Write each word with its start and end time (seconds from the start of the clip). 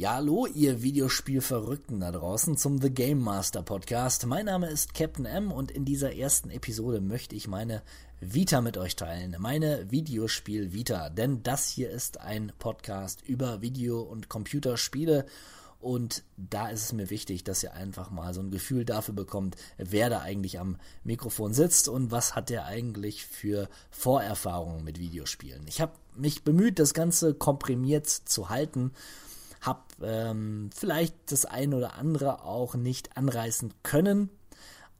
Ja, 0.00 0.14
hallo, 0.14 0.46
ihr 0.46 0.82
Videospielverrückten 0.82 2.00
da 2.00 2.10
draußen 2.10 2.56
zum 2.56 2.80
The 2.80 2.88
Game 2.88 3.18
Master 3.18 3.62
Podcast. 3.62 4.24
Mein 4.24 4.46
Name 4.46 4.66
ist 4.66 4.94
Captain 4.94 5.26
M 5.26 5.52
und 5.52 5.70
in 5.70 5.84
dieser 5.84 6.16
ersten 6.16 6.48
Episode 6.48 7.02
möchte 7.02 7.36
ich 7.36 7.48
meine 7.48 7.82
Vita 8.18 8.62
mit 8.62 8.78
euch 8.78 8.96
teilen. 8.96 9.36
Meine 9.38 9.90
Videospiel 9.90 10.72
Vita. 10.72 11.10
Denn 11.10 11.42
das 11.42 11.68
hier 11.68 11.90
ist 11.90 12.18
ein 12.18 12.50
Podcast 12.58 13.20
über 13.28 13.60
Video- 13.60 14.00
und 14.00 14.30
Computerspiele. 14.30 15.26
Und 15.80 16.22
da 16.38 16.70
ist 16.70 16.84
es 16.84 16.92
mir 16.94 17.10
wichtig, 17.10 17.44
dass 17.44 17.62
ihr 17.62 17.74
einfach 17.74 18.10
mal 18.10 18.32
so 18.32 18.40
ein 18.40 18.50
Gefühl 18.50 18.86
dafür 18.86 19.14
bekommt, 19.14 19.56
wer 19.76 20.08
da 20.08 20.20
eigentlich 20.20 20.58
am 20.58 20.78
Mikrofon 21.04 21.52
sitzt 21.52 21.90
und 21.90 22.10
was 22.10 22.34
hat 22.34 22.48
der 22.48 22.64
eigentlich 22.64 23.26
für 23.26 23.68
Vorerfahrungen 23.90 24.82
mit 24.82 24.98
Videospielen. 24.98 25.66
Ich 25.68 25.82
habe 25.82 25.92
mich 26.16 26.42
bemüht, 26.42 26.78
das 26.78 26.94
Ganze 26.94 27.34
komprimiert 27.34 28.06
zu 28.06 28.48
halten 28.48 28.92
habe 29.60 29.82
ähm, 30.02 30.70
vielleicht 30.74 31.14
das 31.30 31.44
eine 31.44 31.76
oder 31.76 31.94
andere 31.94 32.44
auch 32.44 32.74
nicht 32.74 33.16
anreißen 33.16 33.74
können, 33.82 34.30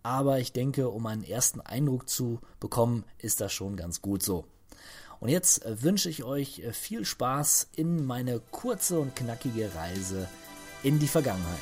aber 0.02 0.38
ich 0.38 0.52
denke, 0.52 0.88
um 0.88 1.06
einen 1.06 1.24
ersten 1.24 1.60
Eindruck 1.60 2.08
zu 2.08 2.40
bekommen, 2.58 3.04
ist 3.18 3.40
das 3.40 3.52
schon 3.52 3.76
ganz 3.76 4.02
gut 4.02 4.22
so. 4.22 4.44
Und 5.18 5.28
jetzt 5.28 5.64
äh, 5.64 5.82
wünsche 5.82 6.08
ich 6.08 6.24
euch 6.24 6.60
äh, 6.60 6.72
viel 6.72 7.04
Spaß 7.04 7.68
in 7.76 8.06
meine 8.06 8.40
kurze 8.50 9.00
und 9.00 9.14
knackige 9.14 9.74
Reise 9.74 10.28
in 10.82 10.98
die 10.98 11.08
Vergangenheit. 11.08 11.58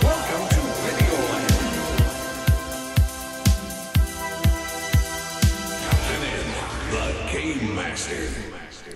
Welcome 0.00 0.48
to 0.48 0.56
Videoland. 0.56 1.50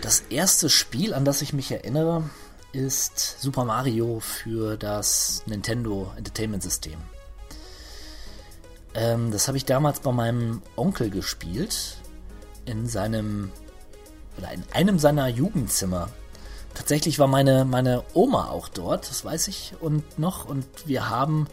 Das 0.03 0.21
erste 0.29 0.69
Spiel, 0.69 1.15
an 1.15 1.25
das 1.25 1.41
ich 1.41 1.55
mich 1.55 1.71
erinnere, 1.73 2.25
ist 2.75 3.41
Super 3.41 3.65
Mario 3.65 4.21
für 4.21 4.77
das 4.77 5.43
Nintendo 5.47 6.13
Entertainment 6.17 6.63
System. 6.63 6.99
Ähm, 8.95 9.31
das 9.31 9.49
habe 9.49 9.57
ich 9.57 9.65
damals 9.65 10.01
bei 10.01 10.13
meinem 10.13 10.63
Onkel 10.77 11.11
gespielt. 11.11 11.99
In 12.65 12.87
seinem 12.87 13.51
oder 14.39 14.53
in 14.53 14.65
einem 14.73 14.99
seiner 14.99 15.29
Jugendzimmer. 15.29 16.09
Tatsächlich 16.75 17.19
war 17.19 17.29
meine, 17.29 17.65
meine 17.65 18.03
Oma 18.15 18.49
auch 18.49 18.69
dort, 18.69 19.09
das 19.09 19.25
weiß 19.25 19.49
ich 19.49 19.75
und 19.81 20.19
noch. 20.19 20.45
Und 20.45 20.67
wir 20.87 21.09
haben 21.09 21.47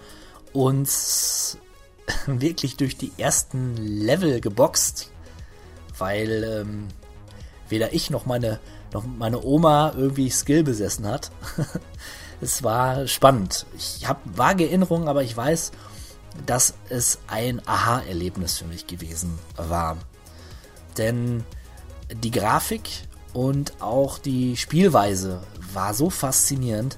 uns 0.53 1.57
wirklich 2.25 2.77
durch 2.77 2.97
die 2.97 3.11
ersten 3.17 3.75
Level 3.77 4.41
geboxt, 4.41 5.11
weil 5.97 6.43
ähm, 6.43 6.87
weder 7.69 7.93
ich 7.93 8.09
noch 8.09 8.25
meine 8.25 8.59
noch 8.93 9.05
meine 9.05 9.43
Oma 9.43 9.93
irgendwie 9.95 10.29
Skill 10.29 10.63
besessen 10.63 11.07
hat. 11.07 11.31
es 12.41 12.63
war 12.63 13.07
spannend. 13.07 13.65
Ich 13.77 14.07
habe 14.07 14.19
vage 14.25 14.65
Erinnerungen, 14.65 15.07
aber 15.07 15.23
ich 15.23 15.35
weiß, 15.35 15.71
dass 16.45 16.73
es 16.89 17.19
ein 17.27 17.61
Aha-Erlebnis 17.65 18.57
für 18.57 18.65
mich 18.65 18.87
gewesen 18.87 19.37
war. 19.57 19.97
Denn 20.97 21.43
die 22.11 22.31
Grafik 22.31 22.89
und 23.33 23.73
auch 23.81 24.17
die 24.17 24.57
Spielweise 24.57 25.41
war 25.73 25.93
so 25.93 26.09
faszinierend, 26.09 26.97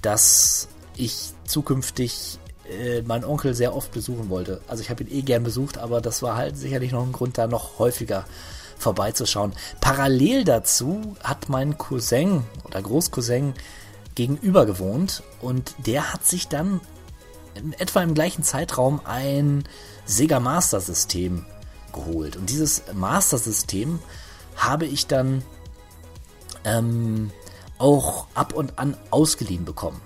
dass 0.00 0.68
ich 0.96 1.32
zukünftig 1.44 2.38
äh, 2.68 3.02
meinen 3.02 3.24
Onkel 3.24 3.54
sehr 3.54 3.74
oft 3.74 3.92
besuchen 3.92 4.30
wollte. 4.30 4.60
Also 4.66 4.82
ich 4.82 4.90
habe 4.90 5.02
ihn 5.04 5.10
eh 5.10 5.22
gern 5.22 5.42
besucht, 5.42 5.78
aber 5.78 6.00
das 6.00 6.22
war 6.22 6.36
halt 6.36 6.56
sicherlich 6.56 6.92
noch 6.92 7.04
ein 7.04 7.12
Grund, 7.12 7.38
da 7.38 7.46
noch 7.46 7.78
häufiger 7.78 8.24
vorbeizuschauen. 8.78 9.52
Parallel 9.80 10.44
dazu 10.44 11.16
hat 11.22 11.48
mein 11.48 11.78
Cousin 11.78 12.44
oder 12.64 12.80
Großcousin 12.80 13.54
gegenüber 14.14 14.66
gewohnt 14.66 15.22
und 15.40 15.74
der 15.86 16.12
hat 16.12 16.24
sich 16.24 16.48
dann 16.48 16.80
in 17.54 17.72
etwa 17.74 18.02
im 18.02 18.14
gleichen 18.14 18.42
Zeitraum 18.42 19.00
ein 19.04 19.64
Sega 20.04 20.40
Master 20.40 20.80
System 20.80 21.44
geholt. 21.92 22.36
Und 22.36 22.50
dieses 22.50 22.82
Master 22.94 23.38
System 23.38 23.98
habe 24.56 24.86
ich 24.86 25.06
dann 25.06 25.42
ähm, 26.64 27.30
auch 27.78 28.26
ab 28.34 28.54
und 28.54 28.78
an 28.78 28.96
ausgeliehen 29.10 29.64
bekommen. 29.64 30.00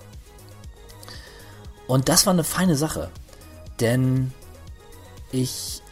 Und 1.87 2.09
das 2.09 2.27
war 2.27 2.33
eine 2.33 2.45
feine 2.45 2.77
Sache, 2.77 3.11
denn 3.81 4.33
ich 5.31 5.83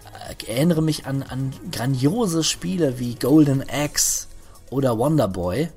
erinnere 0.49 0.83
mich 0.83 1.07
an, 1.07 1.23
an 1.23 1.53
grandiose 1.73 2.45
Spiele 2.45 2.99
wie 2.99 3.15
Golden 3.15 3.69
Axe 3.69 4.27
oder 4.71 4.99
Wonder 4.99 5.29
Boy. 5.29 5.71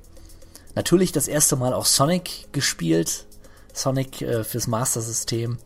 Natürlich 0.75 1.11
das 1.11 1.27
erste 1.27 1.55
Mal 1.55 1.73
auch 1.73 1.85
Sonic 1.85 2.47
gespielt. 2.51 3.25
Sonic 3.73 4.21
äh, 4.21 4.43
fürs 4.43 4.67
Master 4.67 5.01
System. 5.01 5.57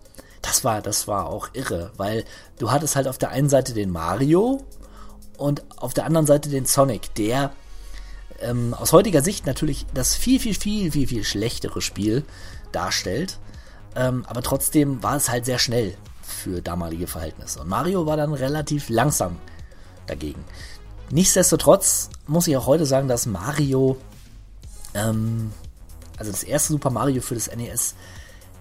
Das 0.42 0.64
war, 0.64 0.82
das 0.82 1.08
war 1.08 1.28
auch 1.28 1.50
irre, 1.54 1.92
weil 1.98 2.24
du 2.60 2.72
hattest 2.72 2.96
halt 2.96 3.08
auf 3.08 3.18
der 3.18 3.30
einen 3.30 3.50
Seite 3.50 3.74
den 3.74 3.90
Mario 3.90 4.64
und 5.38 5.64
auf 5.78 5.94
der 5.94 6.06
anderen 6.06 6.26
Seite 6.26 6.50
den 6.50 6.66
Sonic, 6.66 7.14
der 7.16 7.52
ähm, 8.40 8.74
aus 8.74 8.94
heutiger 8.94 9.22
Sicht 9.22 9.46
natürlich 9.46 9.86
das 9.94 10.16
viel, 10.16 10.40
viel, 10.40 10.54
viel, 10.54 10.92
viel, 10.92 11.08
viel 11.08 11.24
schlechtere 11.24 11.82
Spiel 11.82 12.24
darstellt. 12.72 13.40
Ähm, 13.96 14.26
aber 14.28 14.42
trotzdem 14.42 15.04
war 15.04 15.18
es 15.18 15.30
halt 15.30 15.46
sehr 15.46 15.60
schnell 15.60 15.96
für 16.28 16.62
damalige 16.62 17.08
Verhältnisse. 17.08 17.62
Und 17.62 17.70
Mario 17.70 18.06
war 18.06 18.18
dann 18.18 18.34
relativ 18.34 18.90
langsam 18.90 19.38
dagegen. 20.06 20.44
Nichtsdestotrotz 21.10 22.10
muss 22.28 22.48
ich 22.48 22.58
auch 22.58 22.68
heute 22.68 22.86
sagen, 22.86 23.08
dass 23.08 23.26
Mario, 23.26 23.98
ähm, 24.94 25.54
also 26.18 26.32
das 26.32 26.44
erste 26.44 26.74
Super 26.74 26.90
Mario 26.90 27.22
für 27.22 27.36
das 27.36 27.54
NES, 27.56 27.96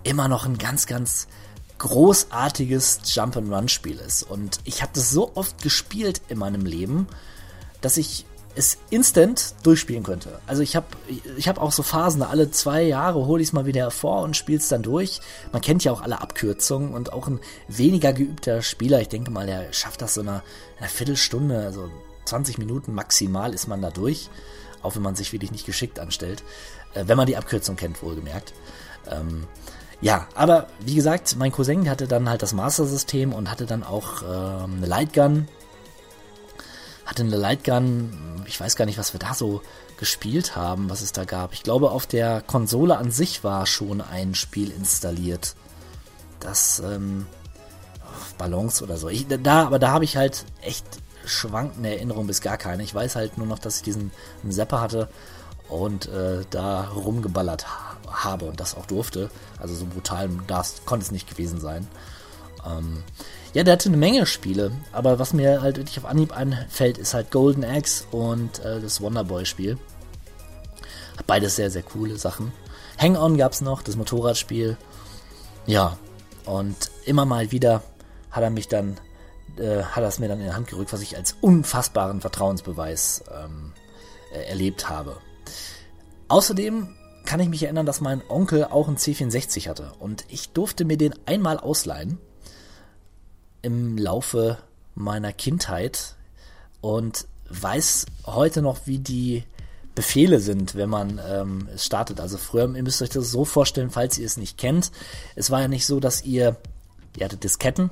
immer 0.05 0.29
noch 0.29 0.47
ein 0.47 0.59
ganz, 0.59 0.87
ganz 0.87 1.27
großartiges 1.79 3.01
Jump-and-Run-Spiel 3.05 3.99
ist. 3.99 4.23
Und 4.23 4.61
ich 4.65 4.83
habe 4.83 4.93
das 4.95 5.11
so 5.11 5.33
oft 5.35 5.61
gespielt 5.63 6.23
in 6.29 6.39
meinem 6.39 6.65
Leben, 6.65 7.09
dass 7.81 7.97
ich 7.97 8.25
es 8.57 8.79
instant 8.91 9.55
durchspielen 9.63 10.03
könnte. 10.03 10.41
Also 10.47 10.63
ich 10.63 10.75
habe 10.77 10.87
ich 11.37 11.47
hab 11.47 11.61
auch 11.61 11.73
so 11.73 11.83
Phasen, 11.83 12.23
alle 12.23 12.51
zwei 12.51 12.83
Jahre 12.83 13.27
hole 13.27 13.43
ich 13.43 13.51
es 13.51 13.53
mal 13.53 13.67
wieder 13.67 13.83
hervor 13.83 14.23
und 14.23 14.37
spiele 14.37 14.59
es 14.59 14.69
dann 14.69 14.83
durch. 14.83 15.21
Man 15.53 15.61
kennt 15.61 15.85
ja 15.85 15.93
auch 15.93 16.01
alle 16.01 16.21
Abkürzungen 16.21 16.95
und 16.95 17.13
auch 17.13 17.29
ein 17.29 17.41
weniger 17.69 18.13
geübter 18.13 18.63
Spieler, 18.63 19.01
ich 19.01 19.09
denke 19.09 19.31
mal, 19.31 19.47
der 19.47 19.73
schafft 19.73 20.03
das 20.03 20.15
so 20.15 20.23
in 20.23 20.29
einer, 20.29 20.43
Viertelstunde, 20.89 21.59
also 21.59 21.91
20 22.25 22.59
Minuten 22.59 22.95
maximal 22.95 23.53
ist 23.55 23.69
man 23.69 23.83
da 23.83 23.91
durch, 23.91 24.31
auch 24.83 24.97
wenn 24.97 25.03
man 25.03 25.15
sich 25.15 25.33
wirklich 25.33 25.53
nicht 25.53 25.67
geschickt 25.67 25.99
anstellt, 25.99 26.43
äh, 26.95 27.05
wenn 27.07 27.17
man 27.17 27.27
die 27.27 27.37
Abkürzung 27.37 27.77
kennt, 27.77 28.03
wohlgemerkt. 28.03 28.55
Ähm, 29.09 29.47
ja, 30.01 30.29
aber 30.35 30.67
wie 30.81 30.95
gesagt, 30.95 31.37
mein 31.39 31.53
Cousin 31.53 31.89
hatte 31.89 32.07
dann 32.07 32.29
halt 32.29 32.43
das 32.43 32.53
Master-System 32.53 33.33
und 33.33 33.51
hatte 33.51 33.67
dann 33.67 33.83
auch 33.83 34.23
ähm, 34.23 34.75
eine 34.77 34.87
Lightgun 34.87 35.49
hatte 37.07 37.23
eine 37.23 37.37
Lightgun, 37.37 38.13
ich 38.47 38.61
weiß 38.61 38.77
gar 38.77 38.85
nicht, 38.85 38.99
was 38.99 39.15
wir 39.15 39.21
da 39.21 39.35
so 39.35 39.63
gespielt 39.97 40.57
haben, 40.57 40.91
was 40.91 41.01
es 41.01 41.13
da 41.13 41.25
gab. 41.25 41.53
Ich 41.53 41.63
glaube, 41.63 41.91
auf 41.91 42.07
der 42.07 42.43
Konsole 42.43 42.99
an 42.99 43.11
sich 43.11 43.45
war 43.45 43.67
schon 43.67 44.01
ein 44.01 44.35
Spiel 44.35 44.71
installiert. 44.71 45.55
Das, 46.41 46.81
ähm, 46.81 47.27
Ballons 48.39 48.83
oder 48.83 48.97
so. 48.97 49.09
Ich, 49.09 49.27
da, 49.29 49.67
aber 49.67 49.79
da 49.79 49.91
habe 49.91 50.05
ich 50.05 50.17
halt 50.17 50.45
echt 50.61 50.85
schwankende 51.25 51.91
Erinnerungen 51.91 52.27
bis 52.27 52.41
gar 52.41 52.57
keine. 52.57 52.83
Ich 52.83 52.95
weiß 52.95 53.17
halt 53.17 53.39
nur 53.39 53.47
noch, 53.47 53.59
dass 53.59 53.79
ich 53.79 53.83
diesen 53.83 54.13
Zapper 54.49 54.81
hatte 54.81 55.09
und 55.69 56.07
äh, 56.07 56.45
da 56.51 56.89
rumgeballert 56.89 57.67
ha 57.67 57.97
habe 58.09 58.47
und 58.47 58.61
das 58.61 58.77
auch 58.77 58.87
durfte. 58.87 59.31
Also 59.59 59.75
so 59.75 59.85
brutal 59.85 60.31
das 60.47 60.85
konnte 60.87 61.05
es 61.05 61.11
nicht 61.11 61.29
gewesen 61.29 61.61
sein. 61.61 61.87
Ähm, 62.65 63.03
ja, 63.57 63.65
der 63.65 63.73
hatte 63.73 63.89
eine 63.89 63.97
Menge 63.97 64.27
Spiele, 64.27 64.71
aber 64.93 65.19
was 65.19 65.33
mir 65.33 65.63
halt 65.63 65.79
wirklich 65.79 65.97
auf 65.97 66.05
Anhieb 66.05 66.37
einfällt, 66.37 66.99
ist 66.99 67.15
halt 67.15 67.31
Golden 67.31 67.65
Axe 67.65 68.05
und 68.11 68.59
äh, 68.59 68.83
das 68.83 69.01
Wonderboy-Spiel. 69.01 69.79
Beides 71.27 71.57
sehr, 71.57 71.71
sehr 71.71 71.83
coole 71.83 72.19
Sachen. 72.19 72.53
Hang-On 72.99 73.39
gab 73.39 73.53
es 73.53 73.63
noch, 73.63 73.81
das 73.81 73.97
Motorradspiel. 73.97 74.77
Ja, 75.65 75.97
und 76.45 76.91
immer 77.07 77.25
mal 77.25 77.51
wieder 77.51 77.83
hat 78.31 78.43
er 78.43 78.51
mich 78.51 78.69
dann, 78.69 78.99
äh, 79.57 79.85
hat 79.85 80.03
er 80.03 80.09
es 80.09 80.19
mir 80.19 80.29
dann 80.29 80.41
in 80.41 80.49
die 80.49 80.53
Hand 80.53 80.69
gerückt, 80.69 80.93
was 80.93 81.01
ich 81.01 81.17
als 81.17 81.35
unfassbaren 81.41 82.21
Vertrauensbeweis 82.21 83.25
ähm, 83.43 83.73
äh, 84.35 84.51
erlebt 84.51 84.91
habe. 84.91 85.17
Außerdem 86.29 86.95
kann 87.25 87.41
ich 87.41 87.49
mich 87.49 87.63
erinnern, 87.63 87.87
dass 87.87 88.03
mein 88.03 88.21
Onkel 88.29 88.67
auch 88.67 88.87
einen 88.87 88.99
C64 88.99 89.67
hatte 89.67 89.95
und 89.99 90.27
ich 90.29 90.51
durfte 90.51 90.85
mir 90.85 90.99
den 90.99 91.15
einmal 91.25 91.59
ausleihen 91.59 92.19
im 93.67 93.99
Laufe 93.99 94.59
meiner 94.95 95.33
Kindheit 95.33 96.15
und 96.81 97.27
weiß 97.51 98.07
heute 98.25 98.63
noch, 98.63 98.87
wie 98.87 99.01
die 99.01 99.43
Befehle 99.97 100.39
sind, 100.39 100.77
wenn 100.77 100.89
man 100.89 101.21
ähm, 101.29 101.69
es 101.75 101.85
startet. 101.85 102.21
Also 102.21 102.39
früher, 102.39 102.73
ihr 102.73 102.83
müsst 102.85 103.03
euch 103.03 103.09
das 103.09 103.29
so 103.33 103.45
vorstellen, 103.45 103.91
falls 103.91 104.19
ihr 104.19 104.27
es 104.27 104.37
nicht 104.37 104.57
kennt. 104.57 104.93
Es 105.35 105.51
war 105.51 105.63
ja 105.63 105.69
nicht 105.69 105.85
so, 105.85 105.99
dass 105.99 106.23
ihr, 106.23 106.55
ihr 107.17 107.25
hattet 107.25 107.43
Disketten, 107.43 107.91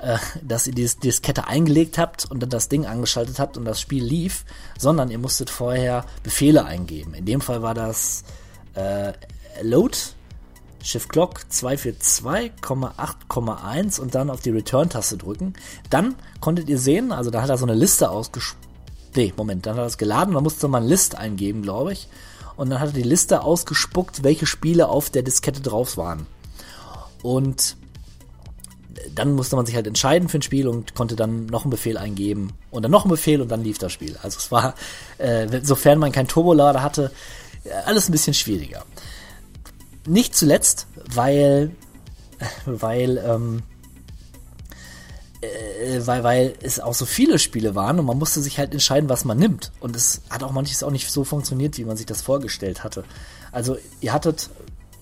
äh, 0.00 0.18
dass 0.42 0.66
ihr 0.66 0.74
die 0.74 0.90
Diskette 1.04 1.46
eingelegt 1.46 1.98
habt 1.98 2.28
und 2.28 2.40
dann 2.40 2.50
das 2.50 2.68
Ding 2.68 2.86
angeschaltet 2.86 3.38
habt 3.38 3.56
und 3.56 3.64
das 3.64 3.80
Spiel 3.80 4.02
lief, 4.02 4.44
sondern 4.76 5.08
ihr 5.08 5.18
musstet 5.18 5.50
vorher 5.50 6.04
Befehle 6.24 6.64
eingeben. 6.64 7.14
In 7.14 7.26
dem 7.26 7.40
Fall 7.40 7.62
war 7.62 7.74
das 7.74 8.24
äh, 8.74 9.12
Load, 9.62 9.96
Shift 10.82 11.08
Clock 11.08 11.46
242,8,1 11.50 14.00
und 14.00 14.14
dann 14.14 14.30
auf 14.30 14.40
die 14.40 14.50
Return-Taste 14.50 15.16
drücken. 15.16 15.54
Dann 15.90 16.14
konntet 16.40 16.68
ihr 16.68 16.78
sehen, 16.78 17.10
also 17.12 17.30
da 17.30 17.42
hat 17.42 17.50
er 17.50 17.58
so 17.58 17.66
eine 17.66 17.74
Liste 17.74 18.10
ausgesprochen. 18.10 18.60
Nee, 19.14 19.32
Moment, 19.36 19.66
dann 19.66 19.74
hat 19.74 19.82
er 19.82 19.84
das 19.84 19.98
geladen, 19.98 20.34
da 20.34 20.40
musste 20.40 20.68
man 20.68 20.84
List 20.84 21.16
eingeben, 21.16 21.62
glaube 21.62 21.92
ich. 21.92 22.08
Und 22.56 22.70
dann 22.70 22.80
hat 22.80 22.88
er 22.88 22.94
die 22.94 23.02
Liste 23.02 23.42
ausgespuckt, 23.42 24.24
welche 24.24 24.46
Spiele 24.46 24.88
auf 24.88 25.10
der 25.10 25.22
Diskette 25.22 25.60
drauf 25.60 25.96
waren. 25.96 26.26
Und 27.22 27.76
dann 29.14 29.34
musste 29.34 29.56
man 29.56 29.66
sich 29.66 29.74
halt 29.74 29.86
entscheiden 29.86 30.28
für 30.28 30.38
ein 30.38 30.42
Spiel 30.42 30.68
und 30.68 30.94
konnte 30.94 31.16
dann 31.16 31.46
noch 31.46 31.62
einen 31.62 31.70
Befehl 31.70 31.98
eingeben 31.98 32.52
und 32.70 32.82
dann 32.82 32.90
noch 32.90 33.04
einen 33.04 33.10
Befehl 33.10 33.40
und 33.40 33.50
dann 33.50 33.62
lief 33.62 33.78
das 33.78 33.92
Spiel. 33.92 34.16
Also 34.22 34.38
es 34.38 34.50
war, 34.50 34.74
äh, 35.18 35.60
sofern 35.62 35.98
man 35.98 36.12
kein 36.12 36.28
Turbolader 36.28 36.82
hatte, 36.82 37.10
alles 37.86 38.08
ein 38.08 38.12
bisschen 38.12 38.34
schwieriger. 38.34 38.84
Nicht 40.06 40.34
zuletzt, 40.34 40.86
weil, 41.14 41.70
weil, 42.66 43.18
ähm, 43.18 43.62
äh, 45.40 46.00
weil, 46.04 46.24
weil 46.24 46.54
es 46.62 46.80
auch 46.80 46.94
so 46.94 47.06
viele 47.06 47.38
Spiele 47.38 47.74
waren 47.74 47.98
und 47.98 48.06
man 48.06 48.18
musste 48.18 48.40
sich 48.40 48.58
halt 48.58 48.72
entscheiden, 48.72 49.08
was 49.08 49.24
man 49.24 49.38
nimmt. 49.38 49.72
Und 49.80 49.94
es 49.96 50.22
hat 50.30 50.42
auch 50.42 50.52
manches 50.52 50.82
auch 50.82 50.90
nicht 50.90 51.10
so 51.10 51.24
funktioniert, 51.24 51.78
wie 51.78 51.84
man 51.84 51.96
sich 51.96 52.06
das 52.06 52.22
vorgestellt 52.22 52.82
hatte. 52.84 53.04
Also 53.52 53.76
ihr 54.00 54.12
hattet 54.12 54.50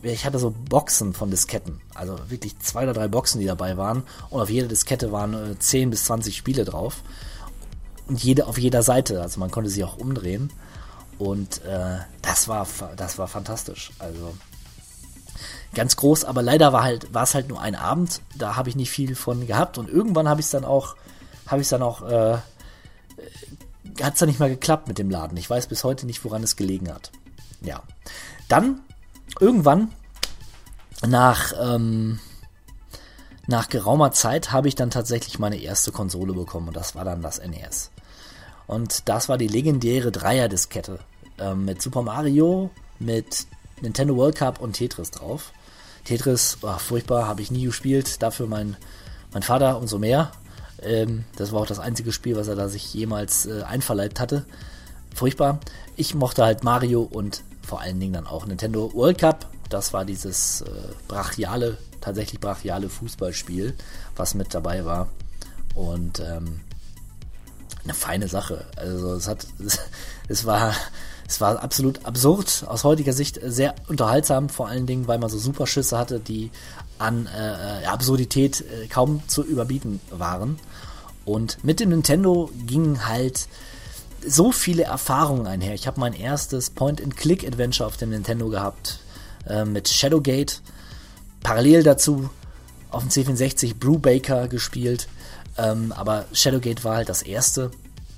ich 0.02 0.25
hatte 0.25 0.38
so 0.38 0.50
Boxen 0.50 1.12
von 1.12 1.31
Disketten. 1.31 1.81
Also 1.94 2.19
wirklich 2.29 2.58
zwei 2.61 2.85
oder 2.85 2.94
drei 2.94 3.08
Boxen, 3.08 3.41
die 3.41 3.47
dabei 3.47 3.76
waren. 3.76 4.05
Und 4.31 4.41
auf 4.41 4.50
jeder 4.50 4.69
Diskette 4.69 5.12
waren 5.12 5.52
äh, 5.52 5.58
10 5.58 5.91
bis 5.91 6.05
20 6.05 6.37
Spiele 6.37 6.64
drauf. 6.64 7.02
Und 8.08 8.23
jede 8.23 8.47
auf 8.47 8.58
jeder 8.58 8.82
Seite. 8.82 9.20
Also 9.20 9.41
man 9.41 9.50
konnte 9.50 9.70
sie 9.70 9.85
auch 9.85 9.99
umdrehen. 9.99 10.50
Und 11.19 11.62
äh, 11.64 11.99
das 12.23 12.49
war 12.49 12.67
das 12.97 13.19
war 13.19 13.29
fantastisch. 13.29 13.91
Also 13.99 14.35
ganz 15.75 15.97
groß, 15.97 16.25
aber 16.25 16.43
leider 16.43 16.73
war 16.73 16.83
halt 16.83 17.13
war 17.15 17.25
es 17.25 17.35
halt 17.35 17.49
nur 17.49 17.61
ein 17.61 17.75
Abend. 17.75 18.21
Da 18.37 18.57
habe 18.57 18.69
ich 18.69 18.77
nicht 18.77 18.91
viel 18.91 19.15
von 19.15 19.47
gehabt. 19.47 19.79
Und 19.79 19.89
irgendwann 19.89 20.29
habe 20.29 20.41
ich 20.41 20.47
es 20.47 20.53
dann 20.53 20.65
auch 20.65 20.97
habe 21.47 21.63
ich 21.63 21.69
dann 21.69 21.83
auch 21.83 22.03
äh, 22.03 22.39
hat 24.03 24.15
es 24.15 24.21
dann 24.21 24.29
nicht 24.29 24.41
mehr 24.41 24.49
geklappt 24.49 24.89
mit 24.89 24.99
dem 24.99 25.11
Laden. 25.11 25.37
Ich 25.37 25.49
weiß 25.49 25.67
bis 25.67 25.85
heute 25.85 26.07
nicht, 26.07 26.25
woran 26.25 26.43
es 26.43 26.57
gelegen 26.57 26.93
hat. 26.93 27.11
Ja. 27.61 27.83
Dann 28.49 28.81
irgendwann 29.39 29.93
nach, 31.07 31.53
ähm, 31.61 32.19
nach 33.47 33.69
geraumer 33.69 34.13
Zeit 34.13 34.53
habe 34.53 34.69
ich 34.69 34.75
dann 34.75 34.91
tatsächlich 34.91 35.39
meine 35.39 35.61
erste 35.61 35.93
Konsole 35.93 36.33
bekommen 36.33 36.69
und 36.69 36.77
das 36.77 36.95
war 36.95 37.05
dann 37.05 37.23
das 37.23 37.41
NES. 37.41 37.91
Und 38.67 39.09
das 39.09 39.29
war 39.29 39.39
die 39.39 39.49
legendäre 39.49 40.13
Dreier-Diskette 40.13 41.01
äh, 41.39 41.55
mit 41.55 41.83
Super 41.83 42.03
Mario, 42.03 42.71
mit 42.99 43.47
Nintendo 43.81 44.17
World 44.17 44.37
Cup 44.37 44.61
und 44.61 44.75
Tetris 44.75 45.11
drauf. 45.11 45.53
Tetris, 46.05 46.59
oh, 46.62 46.79
furchtbar, 46.79 47.27
habe 47.27 47.43
ich 47.43 47.50
nie 47.50 47.65
gespielt, 47.65 48.23
dafür 48.23 48.47
mein, 48.47 48.77
mein 49.32 49.43
Vater 49.43 49.79
umso 49.79 49.99
mehr. 49.99 50.32
Ähm, 50.82 51.25
das 51.37 51.53
war 51.53 51.61
auch 51.61 51.67
das 51.67 51.79
einzige 51.79 52.12
Spiel, 52.12 52.37
was 52.37 52.49
er 52.49 52.56
da 52.56 52.69
sich 52.69 52.93
jemals 52.94 53.47
äh, 53.47 53.62
einverleibt 53.62 54.21
hatte. 54.21 54.44
Furchtbar. 55.15 55.61
Ich 55.97 56.15
mochte 56.15 56.44
halt 56.44 56.65
Mario 56.65 57.03
und 57.03 57.43
vor 57.62 57.81
allen 57.81 58.00
Dingen 58.00 58.15
dann 58.15 58.27
auch 58.27 58.47
Nintendo 58.47 58.93
World 58.94 59.19
Cup. 59.19 59.47
Das 59.69 59.93
war 59.93 60.05
dieses 60.05 60.62
äh, 60.62 60.71
brachiale, 61.06 61.79
tatsächlich 62.00 62.41
brachiale 62.41 62.88
Fußballspiel, 62.88 63.75
was 64.17 64.35
mit 64.35 64.55
dabei 64.55 64.85
war. 64.85 65.09
Und 65.75 66.21
ähm, 66.21 66.61
eine 67.85 67.94
feine 67.94 68.29
Sache. 68.29 68.67
Also 68.76 69.15
es 69.15 69.29
hat, 69.29 69.47
es 70.29 70.44
war, 70.47 70.75
es 71.31 71.41
war 71.41 71.62
absolut 71.62 72.05
absurd 72.05 72.65
aus 72.67 72.82
heutiger 72.82 73.12
Sicht 73.12 73.38
sehr 73.41 73.77
unterhaltsam, 73.87 74.49
vor 74.49 74.67
allen 74.67 74.87
Dingen, 74.87 75.06
weil 75.06 75.21
man 75.21 75.31
so 75.31 75.38
Superschüsse 75.38 75.97
hatte, 75.97 76.19
die 76.19 76.50
an 76.99 77.29
äh, 77.29 77.87
Absurdität 77.87 78.62
äh, 78.62 78.88
kaum 78.88 79.23
zu 79.29 79.44
überbieten 79.44 80.00
waren. 80.11 80.59
Und 81.25 81.62
mit 81.62 81.79
dem 81.79 81.91
Nintendo 81.91 82.50
ging 82.67 83.06
halt 83.06 83.47
so 84.27 84.50
viele 84.50 84.82
Erfahrungen 84.82 85.47
einher. 85.47 85.73
Ich 85.75 85.87
habe 85.87 86.00
mein 86.00 86.15
erstes 86.15 86.69
Point-and-Click-Adventure 86.71 87.87
auf 87.87 87.97
dem 87.97 88.11
Nintendo 88.11 88.49
gehabt 88.49 88.99
äh, 89.47 89.65
mit 89.65 89.88
Shadowgate. 89.88 90.61
Parallel 91.44 91.85
dazu 91.85 92.29
auf 92.91 93.05
dem 93.06 93.11
C64 93.11 93.75
Baker 94.00 94.49
gespielt. 94.49 95.06
Ähm, 95.56 95.93
aber 95.93 96.25
Shadowgate 96.33 96.83
war 96.83 96.97
halt 96.97 97.09
das 97.09 97.23
erste. 97.23 97.71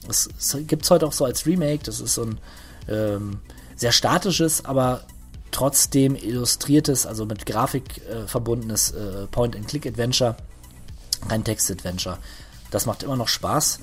Es, 0.09 0.31
es 0.39 0.57
gibt 0.67 0.85
es 0.85 0.91
heute 0.91 1.07
auch 1.07 1.13
so 1.13 1.27
als 1.27 1.45
Remake. 1.45 1.83
Das 1.85 2.01
ist 2.01 2.15
so 2.15 2.23
ein 2.23 2.41
ähm, 2.89 3.41
sehr 3.77 3.93
statisches, 3.93 4.65
aber 4.65 5.05
trotzdem 5.51 6.17
illustriertes, 6.17 7.07
also 7.07 7.27
mit 7.27 7.47
Grafik 7.47 8.01
äh, 8.09 8.27
verbundenes 8.27 8.93
äh, 8.93 9.27
Point-and-Click-Adventure. 9.27 10.37
Kein 11.29 11.45
Text-Adventure. 11.45 12.19
Das 12.71 12.87
macht 12.87 13.03
immer 13.03 13.17
noch 13.17 13.29
Spaß. 13.29 13.81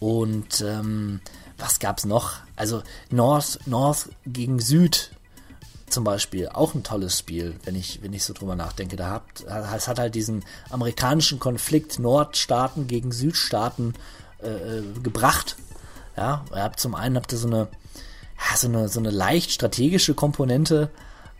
Und 0.00 0.60
ähm, 0.60 1.20
was 1.58 1.80
gab's 1.80 2.04
noch? 2.04 2.34
Also 2.56 2.82
North, 3.10 3.58
North 3.66 4.10
gegen 4.24 4.60
Süd 4.60 5.10
zum 5.90 6.04
Beispiel, 6.04 6.48
auch 6.48 6.74
ein 6.74 6.82
tolles 6.82 7.18
Spiel, 7.18 7.56
wenn 7.64 7.74
ich, 7.74 8.02
wenn 8.02 8.12
ich 8.12 8.24
so 8.24 8.32
drüber 8.32 8.54
nachdenke. 8.54 8.96
Da 8.96 9.08
habt, 9.08 9.44
es 9.44 9.88
hat 9.88 9.98
halt 9.98 10.14
diesen 10.14 10.44
amerikanischen 10.70 11.38
Konflikt 11.38 11.98
Nordstaaten 11.98 12.86
gegen 12.86 13.10
Südstaaten 13.10 13.94
äh, 14.42 14.78
äh, 14.78 14.82
gebracht. 15.02 15.56
Ja, 16.16 16.44
ihr 16.54 16.62
habt 16.62 16.80
zum 16.80 16.94
einen 16.94 17.16
habt 17.16 17.32
ihr 17.32 17.38
so 17.38 17.46
eine, 17.46 17.68
ja, 18.38 18.56
so 18.56 18.68
eine, 18.68 18.88
so 18.88 19.00
eine 19.00 19.10
leicht 19.10 19.50
strategische 19.50 20.14
Komponente. 20.14 20.90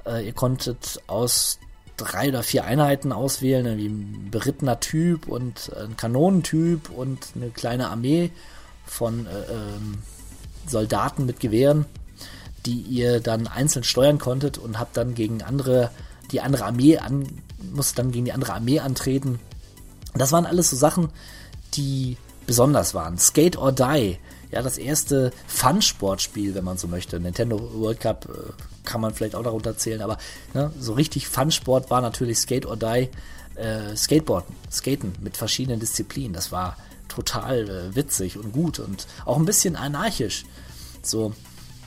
Äh, 0.07 0.27
ihr 0.27 0.33
konntet 0.33 1.01
aus 1.07 1.59
drei 1.97 2.29
oder 2.29 2.43
vier 2.43 2.65
Einheiten 2.65 3.13
auswählen, 3.13 3.77
wie 3.77 3.87
ein 3.87 4.29
berittener 4.31 4.81
Typ 4.81 5.29
und 5.29 5.73
ein 5.77 5.97
Kanonentyp 5.97 6.91
und 6.91 7.19
eine 7.35 7.51
kleine 7.51 7.89
Armee 7.89 8.31
von 8.87 9.27
äh, 9.27 9.31
ähm, 9.53 9.99
Soldaten 10.67 11.27
mit 11.27 11.41
Gewehren, 11.41 11.87
die 12.67 12.81
ihr 12.81 13.21
dann 13.21 13.47
einzeln 13.47 13.85
steuern 13.85 14.19
konntet 14.19 14.59
und 14.59 14.79
habt 14.79 14.97
dann 14.97 15.15
gegen 15.15 15.43
andere, 15.43 15.91
die 16.31 16.41
andere 16.41 16.65
Armee 16.65 16.99
an, 16.99 17.27
musst 17.73 17.99
dann 17.99 18.13
gegen 18.13 18.27
die 18.27 18.33
andere 18.33 18.55
Armee 18.55 18.81
antreten. 18.81 19.41
Das 20.15 20.33
waren 20.33 20.47
alles 20.47 20.71
so 20.71 20.77
Sachen, 20.77 21.11
die 21.75 22.17
besonders 22.47 22.95
waren. 22.95 23.19
Skate 23.19 23.57
or 23.59 23.73
Die, 23.73 24.19
ja, 24.51 24.63
das 24.63 24.79
erste 24.79 25.33
Fun-Sportspiel, 25.47 26.55
wenn 26.55 26.65
man 26.65 26.79
so 26.79 26.89
möchte. 26.89 27.21
Nintendo 27.21 27.59
World 27.75 28.01
Cup 28.01 28.29
äh, 28.29 28.53
kann 28.85 29.01
man 29.01 29.15
vielleicht 29.15 29.35
auch 29.35 29.43
darunter 29.43 29.77
zählen, 29.77 30.01
aber 30.01 30.19
ne, 30.55 30.73
so 30.79 30.95
richtig 30.95 31.29
Fun-Sport 31.29 31.91
war 31.91 32.01
natürlich 32.01 32.39
Skate 32.39 32.67
or 32.67 32.77
Die, 32.77 33.09
äh, 33.57 33.97
Skateboarden, 33.97 34.55
Skaten 34.71 35.13
mit 35.21 35.37
verschiedenen 35.37 35.81
Disziplinen. 35.81 36.33
Das 36.33 36.53
war 36.53 36.77
total 37.09 37.69
äh, 37.69 37.95
witzig 37.95 38.39
und 38.39 38.53
gut 38.53 38.79
und 38.79 39.07
auch 39.25 39.37
ein 39.37 39.45
bisschen 39.45 39.77
anarchisch. 39.77 40.45
So, 41.03 41.35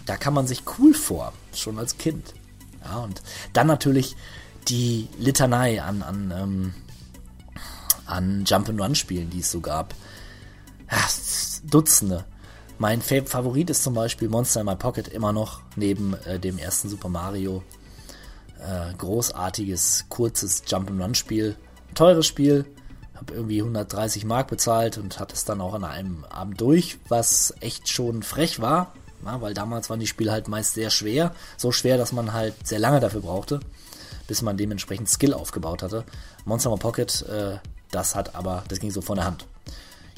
da 0.05 0.17
kann 0.17 0.33
man 0.33 0.47
sich 0.47 0.63
cool 0.77 0.93
vor, 0.93 1.33
schon 1.53 1.79
als 1.79 1.97
Kind. 1.97 2.33
Ja, 2.83 2.97
und 2.97 3.21
dann 3.53 3.67
natürlich 3.67 4.15
die 4.67 5.07
Litanei 5.17 5.81
an, 5.81 6.01
an, 6.01 6.33
ähm, 6.35 6.74
an 8.05 8.45
Jump-and-Run-Spielen, 8.45 9.29
die 9.29 9.39
es 9.39 9.51
so 9.51 9.62
gab. 9.62 9.95
Ja, 10.91 10.97
Dutzende. 11.63 12.25
Mein 12.81 13.00
Favorit 13.03 13.69
ist 13.69 13.83
zum 13.83 13.93
Beispiel 13.93 14.27
Monster 14.27 14.61
in 14.61 14.65
My 14.65 14.75
Pocket 14.75 15.07
immer 15.07 15.31
noch 15.31 15.61
neben 15.75 16.15
äh, 16.25 16.39
dem 16.39 16.57
ersten 16.57 16.89
Super 16.89 17.09
Mario. 17.09 17.61
Äh, 18.57 18.95
großartiges, 18.97 20.05
kurzes 20.09 20.63
Jump-and-Run-Spiel. 20.65 21.55
Teures 21.93 22.25
Spiel, 22.25 22.65
habe 23.13 23.35
irgendwie 23.35 23.59
130 23.59 24.25
Mark 24.25 24.47
bezahlt 24.47 24.97
und 24.97 25.19
hatte 25.19 25.35
es 25.35 25.45
dann 25.45 25.61
auch 25.61 25.75
an 25.75 25.83
einem 25.83 26.23
Abend 26.23 26.59
durch, 26.59 26.97
was 27.07 27.53
echt 27.59 27.88
schon 27.88 28.23
frech 28.23 28.61
war, 28.61 28.95
ja, 29.23 29.39
weil 29.41 29.53
damals 29.53 29.91
waren 29.91 30.00
die 30.00 30.07
Spiele 30.07 30.31
halt 30.31 30.47
meist 30.47 30.73
sehr 30.73 30.89
schwer, 30.89 31.35
so 31.57 31.71
schwer, 31.71 32.00
dass 32.00 32.13
man 32.13 32.33
halt 32.33 32.55
sehr 32.67 32.79
lange 32.79 33.00
dafür 33.00 33.21
brauchte, 33.21 33.59
bis 34.25 34.41
man 34.41 34.57
dementsprechend 34.57 35.07
Skill 35.07 35.35
aufgebaut 35.35 35.83
hatte. 35.83 36.03
Monster 36.45 36.75
Pocket, 36.77 37.27
äh, 37.29 37.59
das 37.91 38.15
hat 38.15 38.33
aber, 38.33 38.63
das 38.69 38.79
ging 38.79 38.89
so 38.89 39.01
von 39.01 39.17
der 39.17 39.25
Hand. 39.25 39.45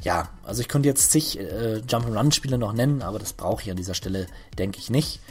Ja, 0.04 0.30
also 0.44 0.62
ich 0.62 0.68
könnte 0.68 0.90
jetzt 0.90 1.12
zig 1.12 1.40
äh, 1.40 1.82
Jump'n'Run-Spiele 1.88 2.58
noch 2.58 2.74
nennen, 2.74 3.02
aber 3.02 3.20
das 3.20 3.34
brauche 3.34 3.64
ich 3.64 3.72
an 3.72 3.78
dieser 3.78 3.94
Stelle, 3.94 4.28
denke 4.58 4.80
ich 4.80 4.90
nicht. 4.90 5.22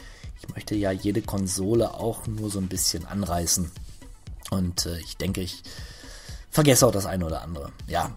Ich 0.41 0.53
möchte 0.53 0.75
ja 0.75 0.91
jede 0.91 1.21
Konsole 1.21 1.93
auch 1.93 2.25
nur 2.27 2.49
so 2.49 2.59
ein 2.59 2.67
bisschen 2.67 3.05
anreißen. 3.05 3.71
Und 4.49 4.87
äh, 4.87 4.97
ich 4.99 5.15
denke, 5.17 5.41
ich 5.41 5.61
vergesse 6.49 6.87
auch 6.87 6.91
das 6.91 7.05
eine 7.05 7.25
oder 7.25 7.43
andere. 7.43 7.71
Ja, 7.87 8.11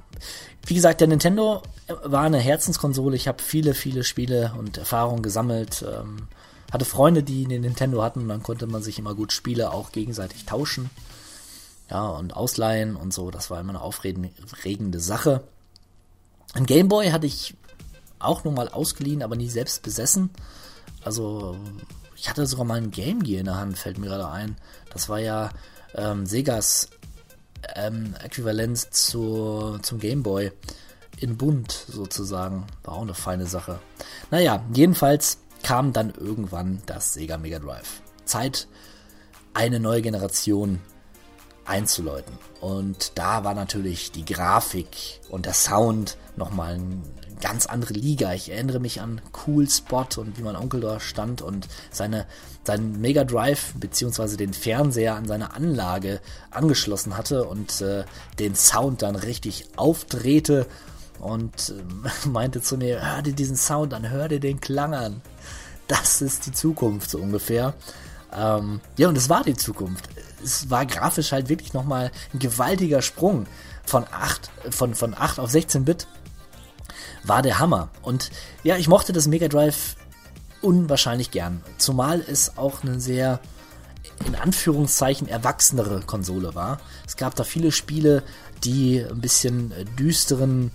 wie 0.66 0.74
gesagt, 0.74 1.00
der 1.00 1.08
Nintendo 1.08 1.62
war 2.04 2.24
eine 2.24 2.38
Herzenskonsole. 2.38 3.16
Ich 3.16 3.28
habe 3.28 3.42
viele, 3.42 3.74
viele 3.74 4.02
Spiele 4.02 4.54
und 4.58 4.78
Erfahrungen 4.78 5.22
gesammelt. 5.22 5.84
Ähm, 5.86 6.28
hatte 6.72 6.84
Freunde, 6.84 7.22
die 7.22 7.44
einen 7.44 7.60
Nintendo 7.60 8.02
hatten 8.02 8.20
und 8.20 8.28
dann 8.28 8.42
konnte 8.42 8.66
man 8.66 8.82
sich 8.82 8.98
immer 8.98 9.14
gut 9.14 9.32
Spiele 9.32 9.72
auch 9.72 9.92
gegenseitig 9.92 10.46
tauschen. 10.46 10.90
Ja, 11.90 12.08
und 12.08 12.34
ausleihen 12.34 12.96
und 12.96 13.12
so. 13.14 13.30
Das 13.30 13.50
war 13.50 13.60
immer 13.60 13.70
eine 13.70 13.80
aufregende 13.80 15.00
Sache. 15.00 15.44
Ein 16.54 16.66
Gameboy 16.66 17.10
hatte 17.10 17.26
ich 17.26 17.54
auch 18.18 18.44
nur 18.44 18.52
mal 18.52 18.68
ausgeliehen, 18.68 19.22
aber 19.22 19.36
nie 19.36 19.48
selbst 19.48 19.82
besessen. 19.82 20.30
Also 21.04 21.56
ich 22.16 22.28
hatte 22.28 22.46
sogar 22.46 22.64
mal 22.64 22.78
ein 22.78 22.90
Game 22.90 23.22
Gear 23.22 23.40
in 23.40 23.46
der 23.46 23.56
Hand, 23.56 23.78
fällt 23.78 23.98
mir 23.98 24.06
gerade 24.06 24.28
ein. 24.28 24.56
Das 24.90 25.08
war 25.08 25.18
ja 25.18 25.50
ähm, 25.94 26.26
Segas 26.26 26.88
ähm, 27.74 28.14
Äquivalenz 28.22 28.90
zu, 28.90 29.78
zum 29.82 29.98
Game 29.98 30.22
Boy 30.22 30.52
in 31.18 31.36
bunt 31.36 31.72
sozusagen. 31.88 32.66
War 32.84 32.94
auch 32.94 33.02
eine 33.02 33.14
feine 33.14 33.46
Sache. 33.46 33.78
Naja, 34.30 34.64
jedenfalls 34.72 35.38
kam 35.62 35.92
dann 35.92 36.10
irgendwann 36.10 36.82
das 36.86 37.14
Sega 37.14 37.38
Mega 37.38 37.58
Drive. 37.58 38.02
Zeit, 38.24 38.68
eine 39.54 39.80
neue 39.80 40.02
Generation 40.02 40.80
einzuläuten. 41.66 42.38
Und 42.60 43.12
da 43.16 43.44
war 43.44 43.54
natürlich 43.54 44.12
die 44.12 44.24
Grafik 44.24 45.20
und 45.28 45.46
der 45.46 45.54
Sound 45.54 46.16
nochmal 46.36 46.74
eine 46.74 47.02
ganz 47.40 47.66
andere 47.66 47.94
Liga. 47.94 48.32
Ich 48.32 48.50
erinnere 48.50 48.80
mich 48.80 49.00
an 49.00 49.20
Cool 49.46 49.68
Spot 49.68 50.06
und 50.16 50.38
wie 50.38 50.42
mein 50.42 50.56
Onkel 50.56 50.80
da 50.80 51.00
stand 51.00 51.42
und 51.42 51.68
seine, 51.90 52.26
seinen 52.64 53.00
Mega 53.00 53.24
Drive 53.24 53.74
beziehungsweise 53.74 54.36
den 54.36 54.54
Fernseher 54.54 55.14
an 55.14 55.26
seine 55.26 55.54
Anlage 55.54 56.20
angeschlossen 56.50 57.16
hatte 57.16 57.44
und 57.44 57.80
äh, 57.82 58.04
den 58.38 58.54
Sound 58.54 59.02
dann 59.02 59.16
richtig 59.16 59.66
aufdrehte 59.76 60.66
und 61.20 61.74
äh, 62.24 62.28
meinte 62.28 62.62
zu 62.62 62.76
mir, 62.78 63.14
hör 63.14 63.22
dir 63.22 63.34
diesen 63.34 63.56
Sound 63.56 63.92
an, 63.94 64.08
hör 64.08 64.28
dir 64.28 64.40
den 64.40 64.60
Klang 64.60 64.94
an. 64.94 65.20
Das 65.88 66.20
ist 66.20 66.46
die 66.46 66.52
Zukunft 66.52 67.10
so 67.10 67.18
ungefähr. 67.18 67.74
Ähm, 68.32 68.80
ja, 68.96 69.08
und 69.08 69.16
es 69.16 69.28
war 69.28 69.44
die 69.44 69.54
Zukunft. 69.54 70.08
Es 70.42 70.70
war 70.70 70.86
grafisch 70.86 71.32
halt 71.32 71.48
wirklich 71.48 71.72
nochmal 71.72 72.10
ein 72.32 72.38
gewaltiger 72.38 73.02
Sprung 73.02 73.46
von 73.84 74.04
8, 74.10 74.50
von, 74.70 74.94
von 74.94 75.14
8 75.14 75.40
auf 75.40 75.50
16 75.50 75.84
Bit. 75.84 76.06
War 77.24 77.42
der 77.42 77.58
Hammer. 77.58 77.88
Und 78.02 78.30
ja, 78.62 78.76
ich 78.76 78.88
mochte 78.88 79.12
das 79.12 79.26
Mega 79.26 79.48
Drive 79.48 79.96
unwahrscheinlich 80.62 81.30
gern. 81.30 81.62
Zumal 81.78 82.20
es 82.20 82.56
auch 82.56 82.82
eine 82.82 83.00
sehr, 83.00 83.40
in 84.26 84.34
Anführungszeichen, 84.34 85.28
erwachsenere 85.28 86.00
Konsole 86.00 86.54
war. 86.54 86.80
Es 87.06 87.16
gab 87.16 87.34
da 87.34 87.44
viele 87.44 87.72
Spiele, 87.72 88.22
die 88.64 89.00
ein 89.00 89.20
bisschen 89.20 89.72
düsteren 89.98 90.70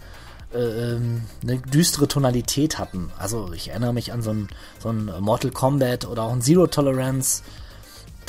äh, 0.54 0.94
ähm, 0.94 1.22
eine 1.44 1.60
düstere 1.60 2.08
Tonalität 2.08 2.78
hatten. 2.78 3.10
Also 3.18 3.54
ich 3.54 3.70
erinnere 3.70 3.94
mich 3.94 4.12
an 4.12 4.22
so 4.22 4.32
ein, 4.32 4.50
so 4.80 4.90
ein 4.90 5.12
Mortal 5.20 5.52
Kombat 5.52 6.06
oder 6.06 6.24
auch 6.24 6.34
ein 6.34 6.42
Zero 6.42 6.68
Tolerance. 6.68 7.44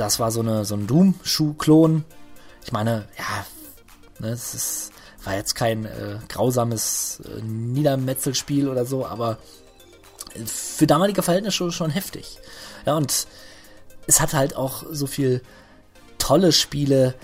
Das 0.02 0.18
war 0.18 0.32
so, 0.32 0.40
eine, 0.40 0.64
so 0.64 0.74
ein 0.74 0.88
Doom-Schuh-Klon. 0.88 2.04
Ich 2.64 2.72
meine, 2.72 3.06
ja, 3.16 3.46
ne, 4.18 4.32
es 4.32 4.52
ist, 4.52 4.92
war 5.22 5.36
jetzt 5.36 5.54
kein 5.54 5.84
äh, 5.84 6.18
grausames 6.28 7.20
äh, 7.24 7.40
Niedermetzelspiel 7.40 8.68
oder 8.68 8.84
so, 8.84 9.06
aber 9.06 9.38
für 10.44 10.88
damalige 10.88 11.22
Verhältnisse 11.22 11.56
schon, 11.56 11.70
schon 11.70 11.90
heftig. 11.90 12.38
Ja, 12.84 12.96
und 12.96 13.28
es 14.08 14.20
hat 14.20 14.34
halt 14.34 14.56
auch 14.56 14.82
so 14.90 15.06
viel 15.06 15.40
tolle 16.18 16.50
Spiele 16.50 17.14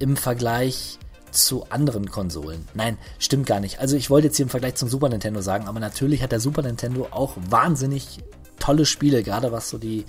im 0.00 0.16
Vergleich 0.16 0.98
zu 1.30 1.70
anderen 1.70 2.10
Konsolen. 2.10 2.66
Nein, 2.74 2.98
stimmt 3.20 3.46
gar 3.46 3.60
nicht. 3.60 3.78
Also 3.78 3.96
ich 3.96 4.10
wollte 4.10 4.26
jetzt 4.26 4.36
hier 4.36 4.46
im 4.46 4.50
Vergleich 4.50 4.74
zum 4.74 4.88
Super 4.88 5.10
Nintendo 5.10 5.42
sagen, 5.42 5.68
aber 5.68 5.78
natürlich 5.78 6.24
hat 6.24 6.32
der 6.32 6.40
Super 6.40 6.62
Nintendo 6.62 7.06
auch 7.12 7.36
wahnsinnig 7.48 8.18
tolle 8.58 8.84
Spiele, 8.84 9.22
gerade 9.22 9.52
was 9.52 9.70
so 9.70 9.78
die, 9.78 10.06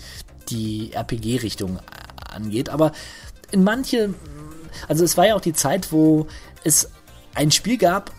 die 0.50 0.94
RPG-Richtung 0.94 1.80
angeht. 2.38 2.70
Aber 2.70 2.94
in 3.52 3.64
manche, 3.64 4.14
also 4.88 5.04
es 5.04 5.18
war 5.18 5.28
ja 5.28 5.36
auch 5.36 5.42
die 5.42 5.54
Zeit, 5.54 5.92
wo 5.92 6.28
es 6.64 6.90
ein 7.36 7.52
Spiel 7.52 7.78
gab 7.78 8.12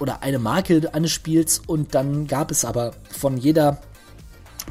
oder 0.00 0.22
eine 0.22 0.38
Marke 0.38 0.92
eines 0.92 1.12
Spiels 1.12 1.60
und 1.66 1.94
dann 1.94 2.26
gab 2.26 2.50
es 2.50 2.64
aber 2.64 2.92
von 3.10 3.36
jeder 3.36 3.80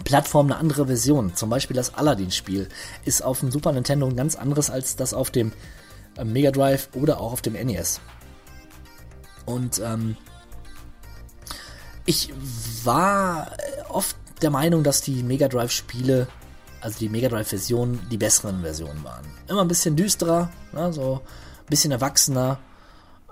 Plattform 0.04 0.48
eine 0.48 0.58
andere 0.58 0.88
Version. 0.88 1.36
Zum 1.36 1.50
Beispiel 1.50 1.76
das 1.76 1.94
Aladdin-Spiel 1.94 2.68
ist 3.06 3.24
auf 3.24 3.40
dem 3.40 3.52
Super 3.52 3.72
Nintendo 3.72 4.08
ein 4.08 4.16
ganz 4.16 4.36
anderes 4.36 4.70
als 4.70 4.96
das 4.96 5.14
auf 5.14 5.32
dem 5.32 5.52
Mega 6.24 6.52
Drive 6.52 6.90
oder 6.94 7.20
auch 7.20 7.34
auf 7.34 7.42
dem 7.42 7.54
NES. 7.54 8.02
Und 9.46 9.80
ähm, 9.80 10.16
ich 12.06 12.34
war 12.84 13.52
oft 13.90 14.16
der 14.42 14.50
Meinung, 14.50 14.84
dass 14.84 15.02
die 15.02 15.24
Mega 15.24 15.48
Drive 15.48 15.72
Spiele, 15.72 16.28
also 16.82 17.00
die 17.00 17.10
Mega 17.10 17.30
Drive 17.30 17.50
Versionen, 17.50 18.00
die 18.12 18.18
besseren 18.18 18.62
Versionen 18.62 19.04
waren. 19.04 19.26
Immer 19.48 19.62
ein 19.62 19.68
bisschen 19.68 19.96
düsterer, 19.96 20.50
ne, 20.72 20.92
so 20.94 21.22
ein 21.24 21.70
bisschen 21.70 21.92
erwachsener. 21.92 22.60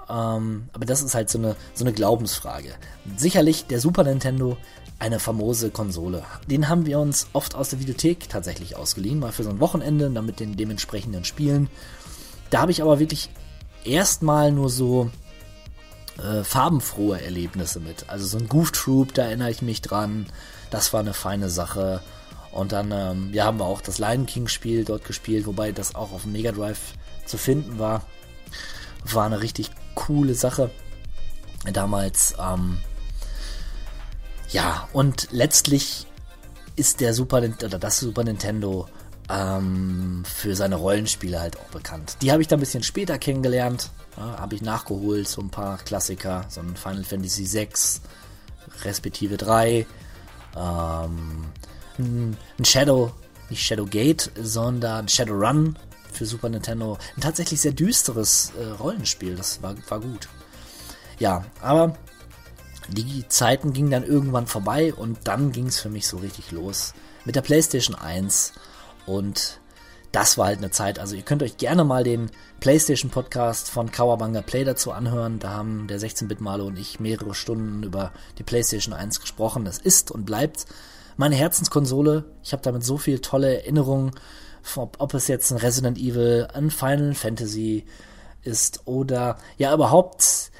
Ähm, 0.09 0.69
aber 0.73 0.85
das 0.85 1.01
ist 1.01 1.15
halt 1.15 1.29
so 1.29 1.37
eine, 1.37 1.55
so 1.73 1.83
eine 1.83 1.93
Glaubensfrage. 1.93 2.73
Sicherlich 3.17 3.65
der 3.67 3.79
Super 3.79 4.03
Nintendo 4.03 4.57
eine 4.99 5.19
famose 5.19 5.69
Konsole. 5.69 6.23
Den 6.49 6.69
haben 6.69 6.85
wir 6.85 6.99
uns 6.99 7.27
oft 7.33 7.55
aus 7.55 7.69
der 7.69 7.79
Videothek 7.79 8.29
tatsächlich 8.29 8.75
ausgeliehen, 8.75 9.19
mal 9.19 9.31
für 9.31 9.43
so 9.43 9.49
ein 9.49 9.59
Wochenende, 9.59 10.09
damit 10.09 10.39
den 10.39 10.57
dementsprechenden 10.57 11.23
Spielen. 11.23 11.69
Da 12.49 12.61
habe 12.61 12.71
ich 12.71 12.81
aber 12.81 12.99
wirklich 12.99 13.29
erstmal 13.83 14.51
nur 14.51 14.69
so 14.69 15.11
äh, 16.17 16.43
farbenfrohe 16.43 17.21
Erlebnisse 17.21 17.79
mit. 17.79 18.09
Also 18.09 18.25
so 18.25 18.37
ein 18.37 18.47
Goof 18.47 18.71
Troop, 18.71 19.13
da 19.13 19.23
erinnere 19.23 19.51
ich 19.51 19.61
mich 19.61 19.81
dran. 19.81 20.25
Das 20.71 20.93
war 20.93 21.01
eine 21.01 21.13
feine 21.13 21.49
Sache. 21.49 22.01
Und 22.57 22.71
dann 22.71 22.91
ähm, 22.91 23.29
ja, 23.33 23.45
haben 23.45 23.59
wir 23.59 23.65
auch 23.65 23.81
das 23.81 23.99
Lion 23.99 24.25
King 24.25 24.47
Spiel 24.47 24.83
dort 24.83 25.05
gespielt, 25.05 25.45
wobei 25.45 25.71
das 25.71 25.93
auch 25.93 26.11
auf 26.11 26.23
dem 26.23 26.31
Mega 26.31 26.51
Drive 26.51 26.93
zu 27.25 27.37
finden 27.37 27.77
war. 27.77 28.03
War 29.05 29.27
eine 29.27 29.41
richtig 29.41 29.69
coole 29.93 30.33
Sache. 30.33 30.71
Damals, 31.71 32.33
ähm, 32.39 32.79
ja, 34.49 34.87
und 34.91 35.27
letztlich 35.29 36.07
ist 36.75 36.99
der 36.99 37.13
Super 37.13 37.37
oder 37.37 37.77
das 37.77 37.99
Super 37.99 38.23
Nintendo 38.23 38.87
ähm, 39.29 40.23
für 40.25 40.55
seine 40.55 40.77
Rollenspiele 40.77 41.39
halt 41.39 41.57
auch 41.59 41.69
bekannt. 41.69 42.17
Die 42.23 42.31
habe 42.31 42.41
ich 42.41 42.47
dann 42.47 42.57
ein 42.57 42.61
bisschen 42.61 42.83
später 42.83 43.19
kennengelernt. 43.19 43.91
Ja, 44.15 44.39
habe 44.39 44.55
ich 44.55 44.63
nachgeholt, 44.63 45.27
so 45.27 45.41
ein 45.41 45.51
paar 45.51 45.77
Klassiker, 45.77 46.45
so 46.49 46.61
ein 46.61 46.75
Final 46.75 47.03
Fantasy 47.03 47.45
VI, 47.53 47.69
respektive 48.83 49.37
3, 49.37 49.85
ähm, 50.55 51.45
ein 51.97 52.37
Shadow, 52.63 53.11
nicht 53.49 53.63
Shadow 53.63 53.85
Gate, 53.85 54.31
sondern 54.41 55.07
Shadow 55.07 55.33
Run 55.33 55.77
für 56.11 56.25
Super 56.25 56.49
Nintendo. 56.49 56.97
Ein 57.15 57.21
tatsächlich 57.21 57.61
sehr 57.61 57.73
düsteres 57.73 58.51
äh, 58.59 58.65
Rollenspiel, 58.65 59.35
das 59.35 59.61
war, 59.61 59.75
war 59.89 59.99
gut. 59.99 60.27
Ja, 61.19 61.45
aber 61.61 61.97
die 62.89 63.27
Zeiten 63.27 63.73
gingen 63.73 63.91
dann 63.91 64.03
irgendwann 64.03 64.47
vorbei 64.47 64.93
und 64.93 65.19
dann 65.25 65.51
ging 65.51 65.67
es 65.67 65.79
für 65.79 65.89
mich 65.89 66.07
so 66.07 66.17
richtig 66.17 66.51
los. 66.51 66.93
Mit 67.25 67.35
der 67.35 67.41
PlayStation 67.41 67.95
1 67.95 68.53
und 69.05 69.59
das 70.11 70.37
war 70.37 70.47
halt 70.47 70.59
eine 70.59 70.71
Zeit. 70.71 70.99
Also 70.99 71.15
ihr 71.15 71.21
könnt 71.21 71.43
euch 71.43 71.57
gerne 71.57 71.83
mal 71.83 72.03
den 72.03 72.31
PlayStation 72.59 73.11
Podcast 73.11 73.69
von 73.69 73.91
Kawabanga 73.91 74.41
Play 74.41 74.63
dazu 74.63 74.91
anhören. 74.91 75.39
Da 75.39 75.49
haben 75.49 75.87
der 75.87 75.99
16-Bit-Malo 75.99 76.65
und 76.65 76.79
ich 76.79 76.99
mehrere 76.99 77.35
Stunden 77.35 77.83
über 77.83 78.11
die 78.37 78.43
PlayStation 78.43 78.93
1 78.93 79.19
gesprochen. 79.19 79.65
Das 79.65 79.77
ist 79.77 80.09
und 80.09 80.25
bleibt 80.25 80.65
meine 81.17 81.35
Herzenskonsole. 81.35 82.25
Ich 82.43 82.53
habe 82.53 82.63
damit 82.63 82.83
so 82.83 82.97
viele 82.97 83.21
tolle 83.21 83.61
Erinnerungen, 83.61 84.11
ob, 84.75 84.97
ob 84.99 85.13
es 85.13 85.27
jetzt 85.27 85.51
ein 85.51 85.57
Resident 85.57 85.97
Evil, 85.97 86.47
ein 86.53 86.71
Final 86.71 87.13
Fantasy 87.13 87.85
ist 88.43 88.81
oder 88.85 89.37
ja 89.57 89.73
überhaupt 89.73 90.51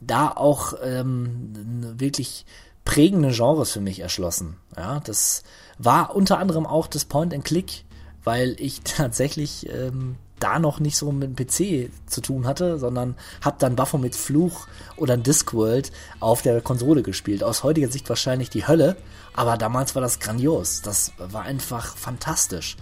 da 0.00 0.30
auch 0.30 0.74
ähm, 0.82 1.94
wirklich 1.98 2.46
prägende 2.84 3.30
Genres 3.30 3.72
für 3.72 3.80
mich 3.80 4.00
erschlossen. 4.00 4.56
Ja, 4.76 5.00
das 5.00 5.42
war 5.78 6.14
unter 6.14 6.38
anderem 6.38 6.66
auch 6.66 6.86
das 6.86 7.04
Point 7.04 7.34
and 7.34 7.44
Click, 7.44 7.84
weil 8.24 8.56
ich 8.58 8.80
tatsächlich 8.84 9.68
ähm, 9.68 10.16
da 10.40 10.58
noch 10.58 10.80
nicht 10.80 10.96
so 10.96 11.10
mit 11.12 11.38
dem 11.38 11.46
PC 11.46 11.90
zu 12.06 12.20
tun 12.20 12.46
hatte, 12.46 12.78
sondern 12.78 13.16
habe 13.42 13.56
dann 13.58 13.76
Baphomet 13.76 14.14
Fluch 14.14 14.66
oder 14.96 15.16
Discworld 15.16 15.92
auf 16.20 16.42
der 16.42 16.60
Konsole 16.60 17.02
gespielt. 17.02 17.42
Aus 17.44 17.62
heutiger 17.62 17.88
Sicht 17.88 18.08
wahrscheinlich 18.08 18.50
die 18.50 18.66
Hölle, 18.66 18.96
aber 19.34 19.56
damals 19.56 19.94
war 19.94 20.02
das 20.02 20.20
grandios. 20.20 20.82
Das 20.82 21.12
war 21.18 21.42
einfach 21.42 21.96
fantastisch. 21.96 22.76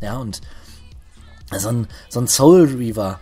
Ja, 0.00 0.18
und 0.18 0.40
so 1.56 1.68
ein, 1.68 1.86
so 2.08 2.20
ein 2.20 2.28
Soul 2.28 2.64
Reaver, 2.76 3.20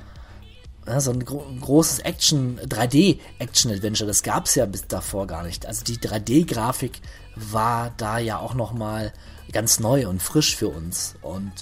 ja, 0.87 1.01
so 1.01 1.13
ein 1.13 1.25
gro 1.25 1.45
großes 1.61 2.01
Action, 2.01 2.59
3D-Action-Adventure, 2.61 4.09
das 4.09 4.23
gab 4.23 4.47
es 4.47 4.55
ja 4.55 4.67
bis 4.67 4.87
davor 4.89 5.27
gar 5.27 5.45
nicht. 5.45 5.67
Also 5.67 5.85
die 5.85 5.99
3D-Grafik 5.99 7.01
war 7.37 7.93
da 7.97 8.19
ja 8.19 8.39
auch 8.39 8.55
nochmal 8.55 9.13
ganz 9.53 9.81
neu 9.81 10.09
und 10.09 10.23
frisch 10.23 10.57
für 10.57 10.69
uns. 10.69 11.15
Und 11.23 11.53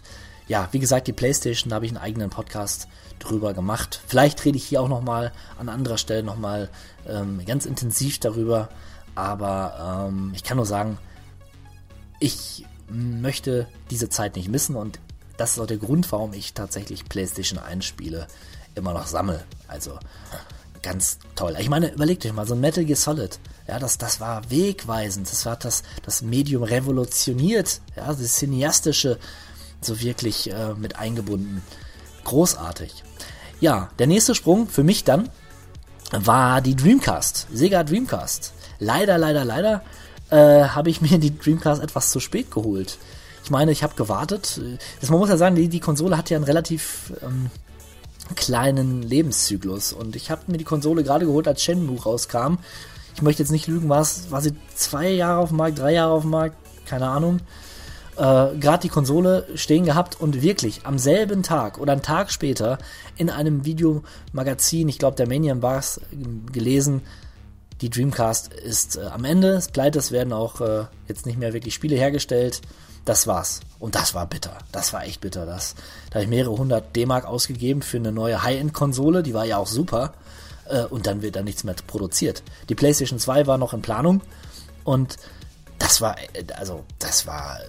ja, 0.51 0.69
wie 0.73 0.81
gesagt, 0.81 1.07
die 1.07 1.13
PlayStation, 1.13 1.71
da 1.71 1.77
habe 1.77 1.87
ich 1.87 1.93
einen 1.93 2.03
eigenen 2.03 2.29
Podcast 2.29 2.89
drüber 3.21 3.55
gemacht. 3.55 4.01
Vielleicht 4.09 4.45
rede 4.45 4.59
ich 4.59 4.65
hier 4.65 4.83
auch 4.83 4.89
nochmal 4.89 5.31
an 5.61 5.69
anderer 5.69 5.97
Stelle 5.97 6.25
nochmal 6.25 6.71
ähm, 7.07 7.41
ganz 7.47 7.67
intensiv 7.67 8.19
darüber. 8.19 8.69
Aber 9.15 10.09
ähm, 10.09 10.33
ich 10.35 10.43
kann 10.43 10.57
nur 10.57 10.67
sagen, 10.67 10.99
ich 12.19 12.67
möchte 12.89 13.69
diese 13.93 14.09
Zeit 14.09 14.35
nicht 14.35 14.49
missen 14.49 14.75
und 14.75 14.99
das 15.37 15.53
ist 15.53 15.61
auch 15.61 15.69
der 15.69 15.77
Grund, 15.77 16.11
warum 16.11 16.33
ich 16.33 16.53
tatsächlich 16.53 17.05
PlayStation 17.05 17.61
1 17.61 17.85
Spiele 17.85 18.27
immer 18.75 18.93
noch 18.93 19.07
sammle. 19.07 19.45
Also 19.69 20.01
ganz 20.83 21.21
toll. 21.37 21.55
Ich 21.61 21.69
meine, 21.69 21.93
überlegt 21.93 22.27
euch 22.27 22.33
mal, 22.33 22.45
so 22.45 22.55
ein 22.55 22.61
Metal 22.61 22.85
Gear 22.85 22.97
Solid, 22.97 23.39
ja, 23.69 23.79
das, 23.79 23.99
das 23.99 24.19
war 24.19 24.51
wegweisend, 24.51 25.31
das 25.31 25.47
war 25.47 25.55
das, 25.55 25.85
das 26.03 26.23
Medium 26.23 26.65
revolutioniert, 26.65 27.81
ja, 27.95 28.07
das 28.07 28.35
Cineastische 28.35 29.17
so 29.81 30.01
wirklich 30.01 30.51
äh, 30.51 30.75
mit 30.75 30.97
eingebunden. 30.97 31.63
Großartig. 32.25 33.05
Ja, 33.61 33.91
der 33.99 34.07
nächste 34.07 34.35
Sprung 34.35 34.69
für 34.69 34.83
mich 34.83 35.05
dann 35.05 35.29
war 36.13 36.61
die 36.61 36.77
Dreamcast, 36.77 37.49
Sega 37.53 37.85
Dreamcast. 37.85 38.53
Leider, 38.79 39.19
leider, 39.19 39.45
leider 39.45 39.83
äh, 40.31 40.65
habe 40.65 40.91
ich 40.91 41.01
mir 41.03 41.19
die 41.19 41.37
Dreamcast 41.37 41.83
etwas 41.83 42.11
zu 42.11 42.21
spät 42.21 42.51
geholt. 42.51 42.99
Ich 43.45 43.51
meine, 43.51 43.73
ich 43.73 43.83
habe 43.83 43.95
gewartet. 43.95 44.61
Das, 45.01 45.11
man 45.11 45.19
muss 45.19 45.29
ja 45.29 45.37
sagen, 45.37 45.57
die, 45.57 45.69
die 45.69 45.81
Konsole 45.81 46.17
hat 46.17 46.31
ja 46.31 46.37
einen 46.37 46.45
relativ 46.45 47.13
ähm, 47.23 47.51
kleinen 48.37 49.03
Lebenszyklus. 49.03 49.93
Und 49.93 50.17
ich 50.17 50.31
habe 50.31 50.43
mir 50.47 50.59
die 50.59 50.65
Konsole 50.65 51.03
gerade 51.03 51.27
geholt, 51.27 51.49
als 51.49 51.63
Shenmue 51.63 52.01
rauskam. 52.01 52.59
Ich 53.15 53.23
möchte 53.23 53.43
jetzt 53.43 53.51
nicht 53.51 53.67
lügen, 53.67 53.89
war, 53.89 54.07
war 54.31 54.41
sie 54.41 54.55
zwei 54.75 55.11
Jahre 55.11 55.41
auf 55.41 55.49
dem 55.49 55.59
Markt, 55.59 55.79
drei 55.79 55.93
Jahre 55.93 56.13
auf 56.13 56.23
dem 56.23 56.31
Markt, 56.31 56.57
keine 56.87 57.09
Ahnung. 57.09 57.41
Äh, 58.21 58.59
gerade 58.59 58.83
die 58.83 58.91
Konsole 58.91 59.47
stehen 59.55 59.87
gehabt 59.87 60.21
und 60.21 60.43
wirklich 60.43 60.85
am 60.85 60.99
selben 60.99 61.43
Tag 61.43 61.79
oder 61.79 61.93
einen 61.93 62.03
Tag 62.03 62.31
später 62.31 62.77
in 63.17 63.31
einem 63.31 63.65
Videomagazin, 63.65 64.91
ich 64.91 64.99
glaube 64.99 65.17
der 65.17 65.27
Manian 65.27 65.63
war 65.63 65.79
es, 65.79 66.03
gelesen, 66.53 67.01
die 67.81 67.89
Dreamcast 67.89 68.53
ist 68.53 68.97
äh, 68.97 69.07
am 69.07 69.25
Ende, 69.25 69.53
es 69.53 69.69
pleite, 69.69 69.99
es 69.99 70.13
werden 70.13 70.35
auch 70.35 70.61
äh, 70.61 70.85
jetzt 71.09 71.25
nicht 71.25 71.39
mehr 71.39 71.55
wirklich 71.55 71.73
Spiele 71.73 71.97
hergestellt. 71.97 72.61
Das 73.07 73.27
war's. 73.27 73.61
Und 73.79 73.95
das 73.95 74.13
war 74.13 74.27
bitter. 74.27 74.59
Das 74.71 74.93
war 74.93 75.05
echt 75.05 75.23
bitter. 75.23 75.47
Das, 75.47 75.75
da 76.11 76.17
habe 76.17 76.25
ich 76.25 76.29
mehrere 76.29 76.59
hundert 76.59 76.95
D-Mark 76.95 77.25
ausgegeben 77.25 77.81
für 77.81 77.97
eine 77.97 78.13
neue 78.13 78.43
High-End-Konsole, 78.43 79.23
die 79.23 79.33
war 79.33 79.47
ja 79.47 79.57
auch 79.57 79.67
super. 79.67 80.13
Äh, 80.67 80.85
und 80.85 81.07
dann 81.07 81.23
wird 81.23 81.37
da 81.37 81.43
nichts 81.43 81.65
mehr 81.65 81.75
produziert. 81.87 82.43
Die 82.69 82.75
PlayStation 82.75 83.19
2 83.19 83.47
war 83.47 83.57
noch 83.57 83.73
in 83.73 83.81
Planung 83.81 84.21
und 84.85 85.17
das 85.79 86.03
war, 86.03 86.19
äh, 86.35 86.45
also, 86.53 86.85
das 86.99 87.27
war 87.27 87.61
äh, 87.61 87.65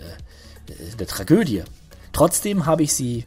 eine 0.94 1.08
Tragödie. 1.08 1.64
Trotzdem 2.14 2.66
habe 2.66 2.84
ich 2.84 2.94
sie 2.94 3.26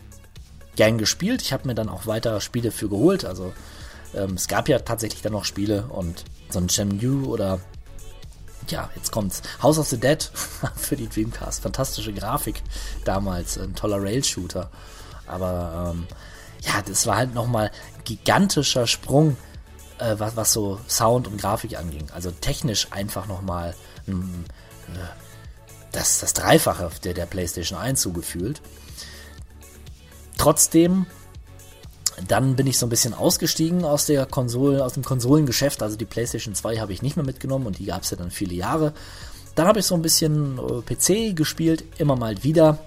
gern 0.77 0.99
gespielt. 0.99 1.43
Ich 1.43 1.53
habe 1.53 1.67
mir 1.67 1.75
dann 1.75 1.89
auch 1.89 2.07
weiter 2.07 2.41
Spiele 2.41 2.71
für 2.71 2.89
geholt. 2.89 3.25
Also, 3.25 3.53
ähm, 4.15 4.35
es 4.35 4.49
gab 4.49 4.69
ja 4.69 4.79
tatsächlich 4.81 5.23
dann 5.23 5.33
noch 5.33 5.45
Spiele 5.45 5.87
und 5.89 6.25
so 6.51 6.59
ein 6.59 6.69
Shenmue 6.69 7.27
oder 7.27 7.61
ja, 8.69 8.91
jetzt 8.97 9.13
kommt's. 9.13 9.43
House 9.63 9.79
of 9.79 9.89
the 9.89 9.99
Dead 9.99 10.23
für 10.77 10.97
die 10.97 11.09
Dreamcast. 11.09 11.63
Fantastische 11.63 12.13
Grafik 12.13 12.63
damals, 13.05 13.59
ein 13.59 13.75
toller 13.75 14.03
Rail-Shooter. 14.03 14.71
Aber 15.27 15.93
ähm, 15.95 16.07
ja, 16.63 16.83
das 16.83 17.07
war 17.07 17.17
halt 17.17 17.35
nochmal 17.35 17.71
gigantischer 18.05 18.87
Sprung, 18.87 19.37
äh, 19.99 20.15
was, 20.19 20.37
was 20.37 20.53
so 20.53 20.81
Sound 20.89 21.29
und 21.29 21.39
Grafik 21.39 21.79
anging. 21.79 22.07
Also 22.15 22.31
technisch 22.31 22.89
einfach 22.91 23.27
nochmal 23.27 23.75
äh, 24.07 24.13
das, 25.95 26.21
das 26.21 26.35
Dreifache 26.35 26.91
der, 27.05 27.15
der 27.15 27.27
PlayStation 27.27 27.79
1 27.79 28.01
zugefühlt. 28.01 28.61
Trotzdem 30.37 31.07
dann 32.29 32.57
bin 32.57 32.67
ich 32.67 32.79
so 32.79 32.87
ein 32.87 32.91
bisschen 32.91 33.15
ausgestiegen 33.15 33.85
aus 33.85 34.07
der 34.07 34.27
Konsole, 34.27 34.85
aus 34.85 34.95
dem 34.95 35.05
Konsolengeschäft. 35.05 35.83
Also 35.83 35.97
die 35.97 36.05
PlayStation 36.05 36.55
2 36.55 36.79
habe 36.79 36.93
ich 36.93 37.03
nicht 37.03 37.17
mehr 37.17 37.25
mitgenommen 37.25 37.67
und 37.67 37.79
die 37.79 37.87
gab 37.87 38.03
es 38.03 38.11
ja 38.11 38.17
dann 38.17 38.31
viele 38.31 38.55
Jahre. 38.55 38.93
Dann 39.55 39.67
habe 39.67 39.81
ich 39.81 39.87
so 39.87 39.95
ein 39.95 40.03
bisschen 40.03 40.59
äh, 40.59 40.83
PC 40.83 41.37
gespielt, 41.37 41.85
immer 41.99 42.17
mal 42.17 42.43
wieder. 42.43 42.79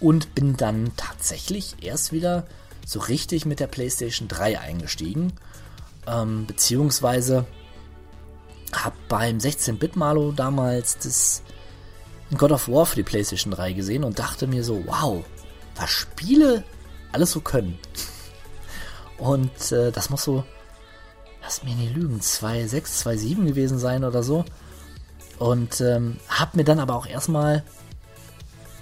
Und 0.00 0.36
bin 0.36 0.56
dann 0.56 0.92
tatsächlich 0.96 1.76
erst 1.82 2.12
wieder 2.12 2.46
so 2.86 3.00
richtig 3.00 3.44
mit 3.46 3.58
der 3.58 3.66
PlayStation 3.66 4.28
3 4.28 4.60
eingestiegen. 4.60 5.32
Ähm, 6.06 6.46
beziehungsweise 6.46 7.44
habe 8.72 8.96
beim 9.08 9.38
16-Bit-Malo 9.38 10.30
damals 10.32 10.98
das 10.98 11.42
God 12.36 12.52
of 12.52 12.68
War 12.68 12.84
für 12.84 12.96
die 12.96 13.02
PlayStation 13.02 13.52
3 13.52 13.72
gesehen 13.72 14.04
und 14.04 14.18
dachte 14.18 14.46
mir 14.46 14.62
so, 14.62 14.84
wow, 14.86 15.24
was 15.76 15.90
Spiele 15.90 16.64
alles 17.12 17.30
so 17.30 17.40
können. 17.40 17.78
Und 19.16 19.72
äh, 19.72 19.90
das 19.90 20.10
muss 20.10 20.24
so, 20.24 20.44
lass 21.42 21.64
mir 21.64 21.74
nicht 21.74 21.94
lügen, 21.94 22.20
2,6, 22.20 23.04
2,7 23.04 23.46
gewesen 23.46 23.78
sein 23.78 24.04
oder 24.04 24.22
so. 24.22 24.44
Und 25.38 25.80
ähm, 25.80 26.18
hab 26.28 26.54
mir 26.54 26.64
dann 26.64 26.80
aber 26.80 26.94
auch 26.94 27.06
erstmal 27.06 27.64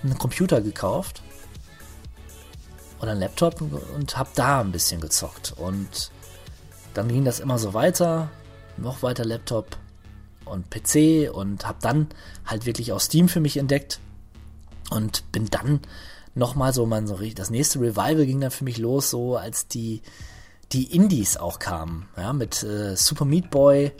einen 0.02 0.18
Computer 0.18 0.60
gekauft 0.60 1.22
oder 3.00 3.12
einen 3.12 3.20
Laptop 3.20 3.60
und 3.60 4.16
hab 4.16 4.34
da 4.34 4.60
ein 4.60 4.72
bisschen 4.72 5.00
gezockt. 5.00 5.54
Und 5.56 6.10
dann 6.94 7.08
ging 7.08 7.24
das 7.24 7.40
immer 7.40 7.58
so 7.58 7.74
weiter, 7.74 8.30
noch 8.76 9.02
weiter 9.02 9.24
Laptop 9.24 9.76
und 10.46 10.70
PC 10.70 11.30
und 11.32 11.66
hab 11.66 11.80
dann 11.80 12.08
halt 12.46 12.64
wirklich 12.64 12.92
auch 12.92 13.00
Steam 13.00 13.28
für 13.28 13.40
mich 13.40 13.58
entdeckt 13.58 14.00
und 14.90 15.30
bin 15.32 15.46
dann 15.46 15.80
nochmal 16.34 16.72
so, 16.72 16.86
man 16.86 17.06
so 17.06 17.18
das 17.34 17.50
nächste 17.50 17.80
Revival 17.80 18.24
ging 18.26 18.40
dann 18.40 18.50
für 18.50 18.64
mich 18.64 18.78
los, 18.78 19.10
so 19.10 19.36
als 19.36 19.68
die, 19.68 20.02
die 20.72 20.94
Indies 20.94 21.36
auch 21.36 21.58
kamen, 21.58 22.08
ja, 22.16 22.32
mit 22.32 22.62
äh, 22.62 22.96
Super 22.96 23.24
Meat 23.24 23.50
Boy 23.50 23.92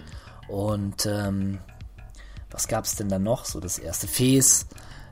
und 0.49 1.07
ähm, 1.07 1.59
was 2.51 2.69
gab's 2.69 2.97
denn 2.97 3.09
dann 3.09 3.23
noch? 3.23 3.45
So 3.45 3.61
das 3.61 3.79
erste 3.79 4.07
Fes. 4.07 4.67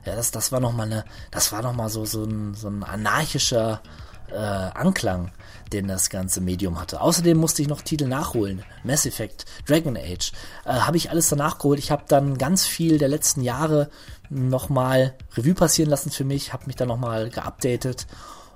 Ja, 0.05 0.15
das, 0.15 0.31
das 0.31 0.51
war 0.51 0.59
nochmal 0.59 0.87
eine, 0.87 1.05
das 1.31 1.51
war 1.51 1.61
nochmal 1.61 1.89
so, 1.89 2.05
so 2.05 2.23
ein, 2.23 2.53
so 2.53 2.69
ein 2.69 2.83
anarchischer 2.83 3.81
äh, 4.31 4.35
Anklang, 4.35 5.31
den 5.71 5.87
das 5.87 6.09
ganze 6.09 6.41
Medium 6.41 6.79
hatte. 6.79 7.01
Außerdem 7.01 7.37
musste 7.37 7.61
ich 7.61 7.67
noch 7.67 7.81
Titel 7.81 8.07
nachholen. 8.07 8.63
Mass 8.83 9.05
Effect, 9.05 9.45
Dragon 9.67 9.97
Age. 9.97 10.31
Äh, 10.65 10.73
habe 10.73 10.97
ich 10.97 11.09
alles 11.09 11.29
danach 11.29 11.57
geholt. 11.57 11.79
Ich 11.79 11.91
habe 11.91 12.03
dann 12.07 12.37
ganz 12.37 12.65
viel 12.65 12.97
der 12.97 13.09
letzten 13.09 13.41
Jahre 13.41 13.89
nochmal 14.29 15.15
Revue 15.35 15.53
passieren 15.53 15.89
lassen 15.89 16.11
für 16.11 16.23
mich, 16.23 16.53
habe 16.53 16.65
mich 16.67 16.75
dann 16.75 16.87
nochmal 16.87 17.29
geupdatet 17.29 18.07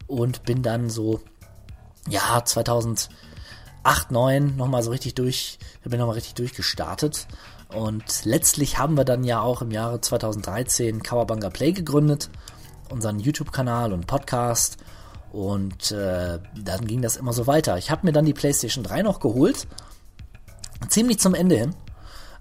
und 0.07 0.43
bin 0.43 0.63
dann 0.63 0.89
so, 0.89 1.21
ja, 2.07 2.43
2008, 2.43 3.09
2009 3.83 4.55
nochmal 4.55 4.83
so 4.83 4.91
richtig 4.91 5.15
durch, 5.15 5.59
bin 5.83 5.99
nochmal 5.99 6.15
richtig 6.15 6.35
durchgestartet. 6.35 7.27
Und 7.73 8.25
letztlich 8.25 8.79
haben 8.79 8.97
wir 8.97 9.05
dann 9.05 9.23
ja 9.23 9.41
auch 9.41 9.61
im 9.61 9.71
Jahre 9.71 10.01
2013 10.01 11.03
Kawabanga 11.03 11.49
Play 11.49 11.71
gegründet, 11.71 12.29
unseren 12.89 13.19
YouTube-Kanal 13.19 13.93
und 13.93 14.07
Podcast. 14.07 14.77
Und 15.31 15.91
äh, 15.91 16.39
dann 16.55 16.87
ging 16.87 17.01
das 17.01 17.17
immer 17.17 17.33
so 17.33 17.45
weiter. 17.47 17.77
Ich 17.77 17.91
habe 17.91 18.05
mir 18.05 18.11
dann 18.11 18.25
die 18.25 18.33
PlayStation 18.33 18.83
3 18.83 19.03
noch 19.03 19.19
geholt, 19.19 19.67
ziemlich 20.87 21.19
zum 21.19 21.35
Ende 21.35 21.55
hin 21.55 21.75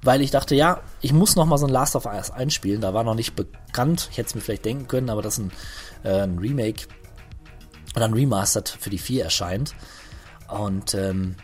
weil 0.02 0.22
ich 0.22 0.30
dachte, 0.30 0.54
ja, 0.54 0.80
ich 1.00 1.12
muss 1.12 1.36
noch 1.36 1.46
mal 1.46 1.58
so 1.58 1.66
ein 1.66 1.72
Last 1.72 1.96
of 1.96 2.06
Us 2.06 2.30
einspielen. 2.30 2.80
Da 2.80 2.94
war 2.94 3.04
noch 3.04 3.14
nicht 3.14 3.34
bekannt. 3.34 4.08
Ich 4.10 4.18
hätte 4.18 4.28
es 4.28 4.34
mir 4.34 4.40
vielleicht 4.40 4.64
denken 4.64 4.86
können, 4.86 5.10
aber 5.10 5.22
dass 5.22 5.38
ein, 5.38 5.52
äh, 6.04 6.22
ein 6.22 6.38
Remake 6.38 6.86
oder 7.96 8.04
ein 8.04 8.14
Remastered 8.14 8.68
für 8.68 8.90
die 8.90 8.98
4 8.98 9.24
erscheint. 9.24 9.74
Und 10.48 10.94
ähm, 10.94 11.36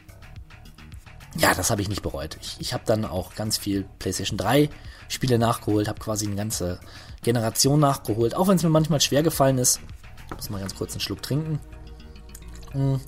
ja, 1.37 1.53
das 1.55 1.71
habe 1.71 1.83
ich 1.83 1.89
nicht 1.89 2.03
bereut. 2.03 2.39
Ich, 2.41 2.57
ich 2.61 2.75
habe 2.75 2.85
dann 2.87 3.05
auch 3.05 3.35
ganz 3.35 3.59
viel 3.59 3.87
PlayStation 3.99 4.39
3 4.39 4.71
Spiele 5.09 5.39
nachgeholt, 5.39 5.89
habe 5.89 5.99
quasi 5.99 6.27
eine 6.27 6.37
ganze 6.37 6.81
Generation 7.23 7.81
nachgeholt, 7.81 8.35
auch 8.35 8.49
wenn 8.49 8.57
es 8.57 8.63
mir 8.63 8.71
manchmal 8.71 9.01
schwer 9.01 9.23
gefallen 9.23 9.59
ist. 9.59 9.81
Muss 10.37 10.51
mal 10.51 10.61
ganz 10.61 10.75
kurz 10.75 10.93
einen 10.93 11.01
Schluck 11.01 11.23
trinken. 11.23 11.61
Mhm. 12.73 13.01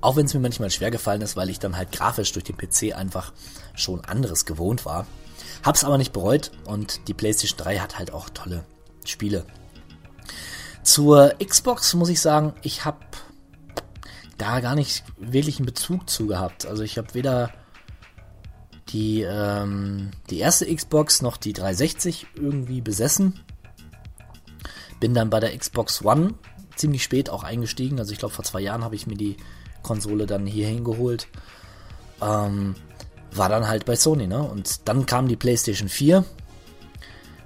Auch 0.00 0.16
wenn 0.16 0.26
es 0.26 0.34
mir 0.34 0.40
manchmal 0.40 0.70
schwer 0.70 0.90
gefallen 0.90 1.20
ist, 1.20 1.36
weil 1.36 1.50
ich 1.50 1.58
dann 1.58 1.76
halt 1.76 1.92
grafisch 1.92 2.32
durch 2.32 2.44
den 2.44 2.56
PC 2.56 2.96
einfach 2.96 3.32
schon 3.74 4.04
anderes 4.04 4.46
gewohnt 4.46 4.84
war. 4.86 5.06
Hab's 5.62 5.84
aber 5.84 5.98
nicht 5.98 6.12
bereut 6.12 6.50
und 6.64 7.06
die 7.08 7.14
PlayStation 7.14 7.58
3 7.58 7.78
hat 7.78 7.98
halt 7.98 8.12
auch 8.12 8.30
tolle 8.30 8.64
Spiele. 9.04 9.44
Zur 10.82 11.34
Xbox 11.44 11.92
muss 11.94 12.08
ich 12.08 12.20
sagen, 12.20 12.54
ich 12.62 12.84
habe 12.84 12.98
da 14.38 14.60
gar 14.60 14.74
nicht 14.74 15.04
wirklich 15.18 15.58
einen 15.58 15.66
Bezug 15.66 16.08
zu 16.08 16.26
gehabt. 16.26 16.64
Also 16.64 16.82
ich 16.82 16.96
habe 16.96 17.12
weder 17.12 17.52
die, 18.88 19.22
ähm, 19.22 20.10
die 20.30 20.38
erste 20.38 20.74
Xbox 20.74 21.20
noch 21.20 21.36
die 21.36 21.52
360 21.52 22.26
irgendwie 22.34 22.80
besessen. 22.80 23.40
Bin 25.00 25.14
dann 25.14 25.30
bei 25.30 25.40
der 25.40 25.56
Xbox 25.56 26.04
One 26.04 26.34
ziemlich 26.76 27.02
spät 27.02 27.30
auch 27.30 27.42
eingestiegen. 27.42 27.98
Also 27.98 28.12
ich 28.12 28.18
glaube 28.18 28.34
vor 28.34 28.44
zwei 28.44 28.60
Jahren 28.60 28.84
habe 28.84 28.94
ich 28.94 29.06
mir 29.06 29.16
die 29.16 29.36
Konsole 29.82 30.26
dann 30.26 30.46
hier 30.46 30.68
hingeholt. 30.68 31.28
Ähm, 32.22 32.74
war 33.32 33.48
dann 33.48 33.68
halt 33.68 33.84
bei 33.84 33.96
Sony, 33.96 34.26
ne? 34.26 34.42
Und 34.42 34.88
dann 34.88 35.06
kam 35.06 35.28
die 35.28 35.36
PlayStation 35.36 35.88
4. 35.88 36.24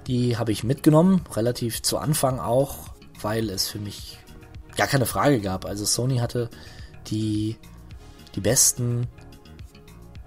Die 0.07 0.37
habe 0.37 0.51
ich 0.51 0.63
mitgenommen, 0.63 1.21
relativ 1.33 1.81
zu 1.81 1.97
Anfang 1.97 2.39
auch, 2.39 2.89
weil 3.21 3.49
es 3.49 3.67
für 3.67 3.79
mich 3.79 4.19
gar 4.75 4.87
keine 4.87 5.05
Frage 5.05 5.41
gab. 5.41 5.65
Also 5.65 5.85
Sony 5.85 6.17
hatte 6.17 6.49
die, 7.07 7.57
die 8.35 8.41
besten 8.41 9.07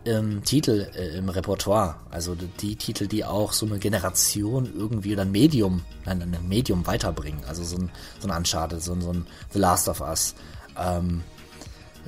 ähm, 0.08 0.42
Titel 0.44 0.88
äh, 0.94 1.16
im 1.16 1.28
Repertoire. 1.28 1.96
Also 2.10 2.34
die, 2.34 2.76
Titel, 2.76 3.06
die 3.06 3.24
auch 3.24 3.52
so 3.52 3.66
eine 3.66 3.78
Generation 3.78 4.72
irgendwie 4.74 5.12
oder 5.12 5.22
ein 5.22 5.30
Medium, 5.30 5.82
nein, 6.04 6.22
ein 6.22 6.48
Medium 6.48 6.86
weiterbringen. 6.86 7.44
Also 7.46 7.64
so 7.64 7.76
ein, 7.76 7.90
so 8.18 8.28
ein 8.28 8.36
Uncharted, 8.36 8.82
so 8.82 8.92
ein, 8.92 9.00
so 9.00 9.12
ein 9.12 9.26
The 9.52 9.58
Last 9.58 9.88
of 9.88 10.00
Us. 10.00 10.34
Ähm, 10.76 11.22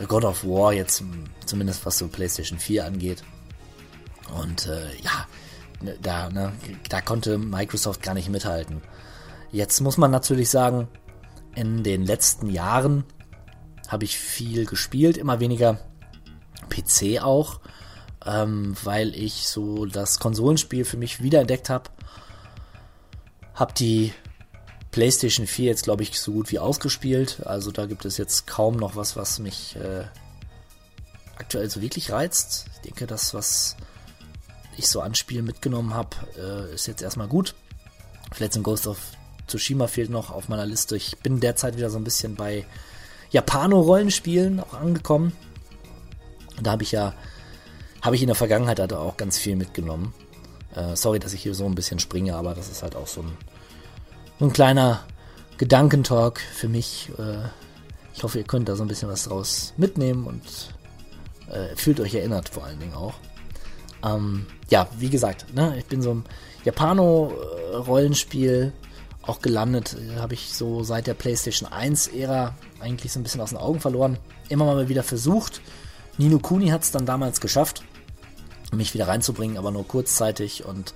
God 0.09 0.25
of 0.25 0.45
War 0.45 0.73
jetzt 0.73 1.03
zumindest 1.45 1.85
was 1.85 1.99
so 1.99 2.09
PlayStation 2.09 2.59
4 2.59 2.87
angeht. 2.87 3.23
Und 4.41 4.67
äh, 4.67 4.97
ja, 5.03 5.27
ne, 5.83 5.97
da, 6.01 6.31
ne, 6.31 6.53
da 6.89 7.01
konnte 7.01 7.39
Microsoft 7.39 8.03
gar 8.03 8.15
nicht 8.15 8.29
mithalten. 8.29 8.81
Jetzt 9.53 9.81
muss 9.81 9.97
man 9.99 10.11
natürlich 10.11 10.49
sagen, 10.49 10.89
in 11.55 11.83
den 11.83 12.05
letzten 12.05 12.49
Jahren 12.49 13.05
habe 13.89 14.05
ich 14.05 14.17
viel 14.17 14.67
gespielt, 14.67 15.17
immer 15.17 15.41
weniger 15.41 15.79
PC 16.69 17.21
auch, 17.21 17.61
ähm, 18.27 18.77
weil 18.83 19.15
ich 19.15 19.49
so 19.49 19.87
das 19.87 20.19
Konsolenspiel 20.19 20.85
für 20.85 20.97
mich 20.97 21.23
wiederentdeckt 21.23 21.71
habe. 21.71 21.91
Hab 23.55 23.75
die 23.75 24.13
PlayStation 24.91 25.47
4 25.47 25.67
jetzt, 25.67 25.85
glaube 25.85 26.03
ich, 26.03 26.19
so 26.19 26.33
gut 26.33 26.51
wie 26.51 26.59
ausgespielt. 26.59 27.47
Also 27.47 27.71
da 27.71 27.87
gibt 27.87 28.05
es 28.05 28.17
jetzt 28.17 28.47
kaum 28.47 28.77
noch 28.77 28.97
was, 28.97 29.17
was 29.17 29.39
mich 29.39 29.77
äh, 29.77 30.05
aktuell 31.37 31.71
so 31.71 31.81
wirklich 31.81 32.11
reizt. 32.11 32.67
Ich 32.75 32.81
denke, 32.81 33.07
das, 33.07 33.35
was 33.35 33.77
ich 34.77 34.89
so 34.89 35.01
an 35.01 35.15
Spielen 35.15 35.45
mitgenommen 35.45 35.95
habe, 35.95 36.17
äh, 36.39 36.75
ist 36.75 36.87
jetzt 36.87 37.03
erstmal 37.03 37.29
gut. 37.29 37.55
Vielleicht 38.33 38.57
ein 38.57 38.63
Ghost 38.63 38.87
of 38.87 38.99
Tsushima 39.47 39.89
fehlt 39.89 40.11
noch 40.11 40.31
auf 40.31 40.49
meiner 40.49 40.67
Liste. 40.67 40.97
Ich 40.97 41.19
bin 41.19 41.41
derzeit 41.41 41.77
wieder 41.77 41.91
so 41.91 41.99
ein 41.99 42.05
bisschen 42.05 42.35
bei 42.37 42.65
Japano-Rollenspielen 43.31 44.61
auch 44.61 44.75
angekommen. 44.75 45.33
Da 46.61 46.73
habe 46.73 46.83
ich 46.83 46.93
ja, 46.93 47.15
habe 48.03 48.17
ich 48.17 48.23
in 48.23 48.29
der 48.29 48.37
Vergangenheit 48.37 48.81
halt 48.81 48.93
auch 48.93 49.17
ganz 49.17 49.39
viel 49.39 49.57
mitgenommen. 49.57 50.15
Äh, 50.75 50.97
sorry, 50.97 51.19
dass 51.19 51.33
ich 51.33 51.43
hier 51.43 51.55
so 51.55 51.67
ein 51.67 51.75
bisschen 51.75 51.99
springe, 51.99 52.37
aber 52.37 52.55
das 52.55 52.71
ist 52.71 52.83
halt 52.83 52.97
auch 52.97 53.07
so 53.07 53.23
ein 53.23 53.37
so 54.41 54.47
ein 54.47 54.53
kleiner 54.53 55.05
Gedankentalk 55.59 56.41
für 56.41 56.69
mich. 56.69 57.13
Äh, 57.19 57.45
ich 58.15 58.23
hoffe, 58.23 58.39
ihr 58.39 58.45
könnt 58.45 58.71
da 58.71 58.77
so 58.77 58.83
ein 58.83 58.89
bisschen 58.89 59.11
was 59.11 59.25
draus 59.25 59.75
mitnehmen 59.77 60.27
und 60.27 60.43
äh, 61.51 61.77
fühlt 61.77 62.01
euch 62.01 62.15
erinnert 62.15 62.49
vor 62.49 62.65
allen 62.65 62.81
Dingen 62.81 62.95
auch. 62.95 63.13
Ähm, 64.03 64.47
ja, 64.71 64.89
wie 64.99 65.11
gesagt, 65.11 65.53
ne, 65.55 65.77
ich 65.79 65.85
bin 65.85 66.01
so 66.01 66.13
im 66.13 66.25
Japano-Rollenspiel 66.65 68.73
auch 69.23 69.43
gelandet, 69.43 69.99
habe 70.17 70.33
ich 70.33 70.55
so 70.55 70.83
seit 70.83 71.07
der 71.07 71.13
PlayStation 71.13 71.69
1-Ära 71.69 72.55
eigentlich 72.81 73.13
so 73.13 73.21
ein 73.21 73.23
bisschen 73.23 73.43
aus 73.43 73.51
den 73.51 73.59
Augen 73.59 73.81
verloren. 73.81 74.17
Immer 74.49 74.65
mal 74.65 74.89
wieder 74.89 75.03
versucht. 75.03 75.61
Nino 76.17 76.39
Kuni 76.39 76.69
hat 76.69 76.83
es 76.83 76.93
dann 76.93 77.05
damals 77.05 77.43
geschafft, 77.43 77.83
mich 78.73 78.95
wieder 78.95 79.09
reinzubringen, 79.09 79.59
aber 79.59 79.71
nur 79.71 79.87
kurzzeitig 79.87 80.65
und 80.65 80.95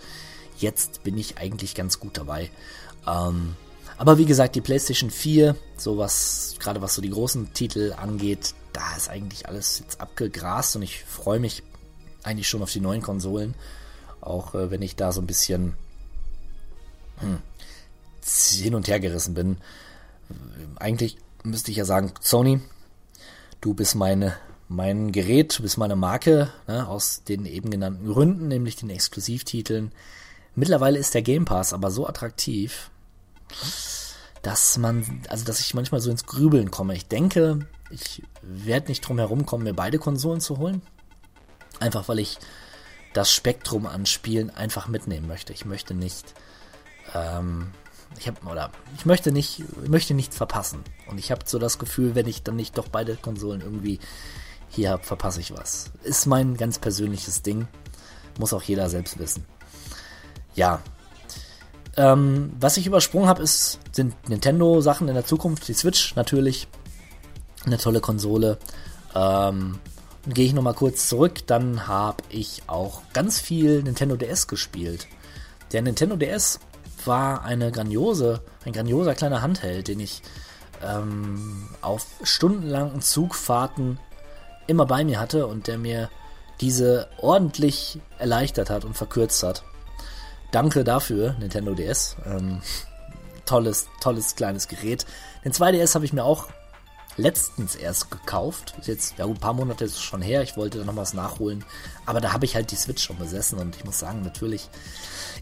jetzt 0.59 1.03
bin 1.03 1.19
ich 1.19 1.39
eigentlich 1.39 1.75
ganz 1.75 2.01
gut 2.01 2.17
dabei. 2.17 2.51
Ähm, 3.07 3.57
aber 3.97 4.19
wie 4.19 4.27
gesagt, 4.27 4.57
die 4.57 4.61
PlayStation 4.61 5.11
4, 5.11 5.57
so 5.77 5.99
was, 5.99 6.57
gerade 6.59 6.83
was 6.83 6.95
so 6.95 7.03
die 7.03 7.11
großen 7.11 7.53
Titel 7.53 7.95
angeht, 7.97 8.55
da 8.73 8.97
ist 8.97 9.09
eigentlich 9.09 9.49
alles 9.49 9.79
jetzt 9.79 10.01
abgegrast 10.01 10.77
und 10.77 10.83
ich 10.83 11.05
freue 11.05 11.39
mich 11.39 11.63
eigentlich 12.23 12.49
schon 12.49 12.63
auf 12.63 12.73
die 12.73 12.81
neuen 12.81 13.03
Konsolen. 13.03 13.55
Auch 14.21 14.55
äh, 14.55 14.71
wenn 14.71 14.83
ich 14.83 14.97
da 14.97 15.13
so 15.13 15.21
ein 15.21 15.27
bisschen 15.27 15.75
hm, 17.19 17.39
hin 18.63 18.75
und 18.75 18.89
her 18.89 19.01
gerissen 19.01 19.35
bin. 19.35 19.59
Eigentlich 20.77 21.19
müsste 21.43 21.71
ich 21.71 21.77
ja 21.77 21.85
sagen, 21.85 22.13
Sony, 22.21 22.61
du 23.61 23.75
bist 23.75 23.95
meine, 23.95 24.35
mein 24.75 25.13
Gerät, 25.13 25.59
du 25.59 25.63
bist 25.63 25.79
meine 25.79 25.97
Marke, 25.97 26.51
ne, 26.67 26.87
aus 26.89 27.23
den 27.25 27.47
eben 27.47 27.71
genannten 27.71 28.07
Gründen, 28.07 28.49
nämlich 28.49 28.77
den 28.77 28.91
Exklusivtiteln. 28.91 29.93
Mittlerweile 30.55 30.99
ist 30.99 31.15
der 31.15 31.23
Game 31.23 31.45
Pass 31.45 31.73
aber 31.73 31.91
so 31.91 32.07
attraktiv, 32.07 32.91
dass 34.43 34.77
man, 34.79 35.23
also 35.29 35.45
dass 35.45 35.61
ich 35.61 35.75
manchmal 35.75 36.01
so 36.01 36.11
ins 36.11 36.27
Grübeln 36.27 36.71
komme. 36.71 36.95
Ich 36.95 37.07
denke, 37.07 37.67
ich 37.91 38.23
werde 38.43 38.89
nicht 38.89 39.01
drum 39.01 39.19
herum 39.19 39.47
kommen, 39.47 39.65
mir 39.65 39.75
beide 39.75 39.99
Konsolen 39.99 40.41
zu 40.41 40.59
holen. 40.59 40.83
Einfach 41.81 42.09
weil 42.09 42.19
ich 42.19 42.39
das 43.15 43.33
Spektrum 43.33 43.87
an 43.87 44.07
Spielen 44.07 44.51
einfach 44.51 44.89
mitnehmen 44.89 45.27
möchte. 45.27 45.53
Ich 45.53 45.65
möchte 45.65 45.95
nicht, 45.95 46.35
ähm, 47.15 47.71
ich 48.19 48.29
habe 48.29 48.45
oder 48.47 48.71
ich 48.97 49.07
möchte 49.07 49.33
nicht, 49.33 49.63
ich 49.83 49.89
möchte 49.89 50.15
nichts 50.15 50.37
verpassen. 50.37 50.83
Und 51.07 51.19
ich 51.19 51.31
habe 51.31 51.43
so 51.47 51.59
das 51.59 51.79
Gefühl, 51.79 52.15
wenn 52.15 52.27
ich 52.27 52.43
dann 52.43 52.57
nicht 52.57 52.77
doch 52.77 52.89
beide 52.89 53.17
Konsolen 53.17 53.61
irgendwie 53.61 53.99
hier 54.75 54.99
verpasse 54.99 55.41
ich 55.41 55.57
was. 55.57 55.91
Ist 56.03 56.27
mein 56.27 56.57
ganz 56.57 56.79
persönliches 56.79 57.43
Ding. 57.43 57.69
Muss 58.39 58.53
auch 58.53 58.63
jeder 58.63 58.89
selbst 58.89 59.19
wissen. 59.19 59.45
Ja, 60.55 60.81
ähm, 61.97 62.53
was 62.59 62.77
ich 62.77 62.87
übersprungen 62.87 63.29
habe, 63.29 63.47
sind 63.47 64.29
Nintendo-Sachen 64.29 65.09
in 65.09 65.15
der 65.15 65.25
Zukunft. 65.25 65.69
Die 65.69 65.75
Switch 65.75 66.17
natürlich. 66.17 66.69
Eine 67.65 67.79
tolle 67.79 68.01
Konsole. 68.01 68.59
Ähm, 69.15 69.79
Gehe 70.27 70.47
ich 70.47 70.55
nochmal 70.55 70.75
kurz 70.75 71.09
zurück. 71.09 71.47
Dann 71.47 71.87
habe 71.87 72.23
ich 72.31 72.63
auch 72.67 73.03
ganz 73.13 73.41
viel 73.41 73.83
Nintendo 73.83 74.17
DS 74.17 74.47
gespielt. 74.47 75.07
Der 75.73 75.83
Nintendo 75.83 76.17
DS 76.17 76.61
war 77.05 77.45
eine 77.45 77.71
grandiose, 77.71 78.41
ein 78.65 78.73
grandioser 78.73 79.15
kleiner 79.15 79.43
Handheld, 79.43 79.89
den 79.89 80.01
ich 80.01 80.23
ähm, 80.83 81.69
auf 81.83 82.07
stundenlangen 82.23 83.03
Zugfahrten 83.03 83.99
immer 84.67 84.87
bei 84.87 85.05
mir 85.05 85.21
hatte 85.21 85.47
und 85.47 85.67
der 85.67 85.79
mir 85.79 86.11
diese 86.61 87.09
ordentlich 87.19 87.99
erleichtert 88.19 88.71
hat 88.71 88.85
und 88.85 88.97
verkürzt 88.97 89.43
hat. 89.43 89.65
Danke 90.53 90.85
dafür, 90.85 91.35
Nintendo 91.41 91.75
DS. 91.75 92.17
Ähm, 92.25 92.61
tolles, 93.45 93.89
tolles 94.01 94.37
kleines 94.37 94.69
Gerät. 94.69 95.05
Den 95.45 95.53
2DS 95.53 95.95
habe 95.95 96.05
ich 96.05 96.13
mir 96.13 96.25
auch 96.25 96.49
letztens 97.17 97.75
erst 97.75 98.11
gekauft. 98.11 98.75
Ist 98.79 98.89
jetzt, 98.89 99.19
ja 99.19 99.25
ein 99.25 99.35
paar 99.35 99.53
Monate 99.53 99.85
ist 99.85 100.01
schon 100.01 100.23
her. 100.23 100.43
Ich 100.43 100.57
wollte 100.57 100.79
da 100.79 100.85
noch 100.85 100.97
was 100.97 101.15
nachholen. 101.15 101.65
Aber 102.07 102.21
da 102.21 102.33
habe 102.33 102.45
ich 102.45 102.55
halt 102.55 102.71
die 102.71 102.77
Switch 102.77 103.03
schon 103.03 103.19
besessen 103.19 103.59
und 103.59 103.77
ich 103.77 103.85
muss 103.85 103.99
sagen, 103.99 104.23
natürlich 104.23 104.69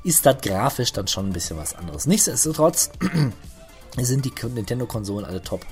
ist 0.05 0.27
das 0.27 0.41
grafisch 0.41 0.93
dann 0.93 1.09
schon 1.09 1.29
ein 1.29 1.33
bisschen 1.33 1.57
was 1.57 1.75
anderes. 1.75 2.07
Nichtsdestotrotz 2.07 2.91
sind 3.99 4.25
die 4.25 4.33
Nintendo-Konsolen 4.49 5.25
alle 5.25 5.43
top. 5.43 5.65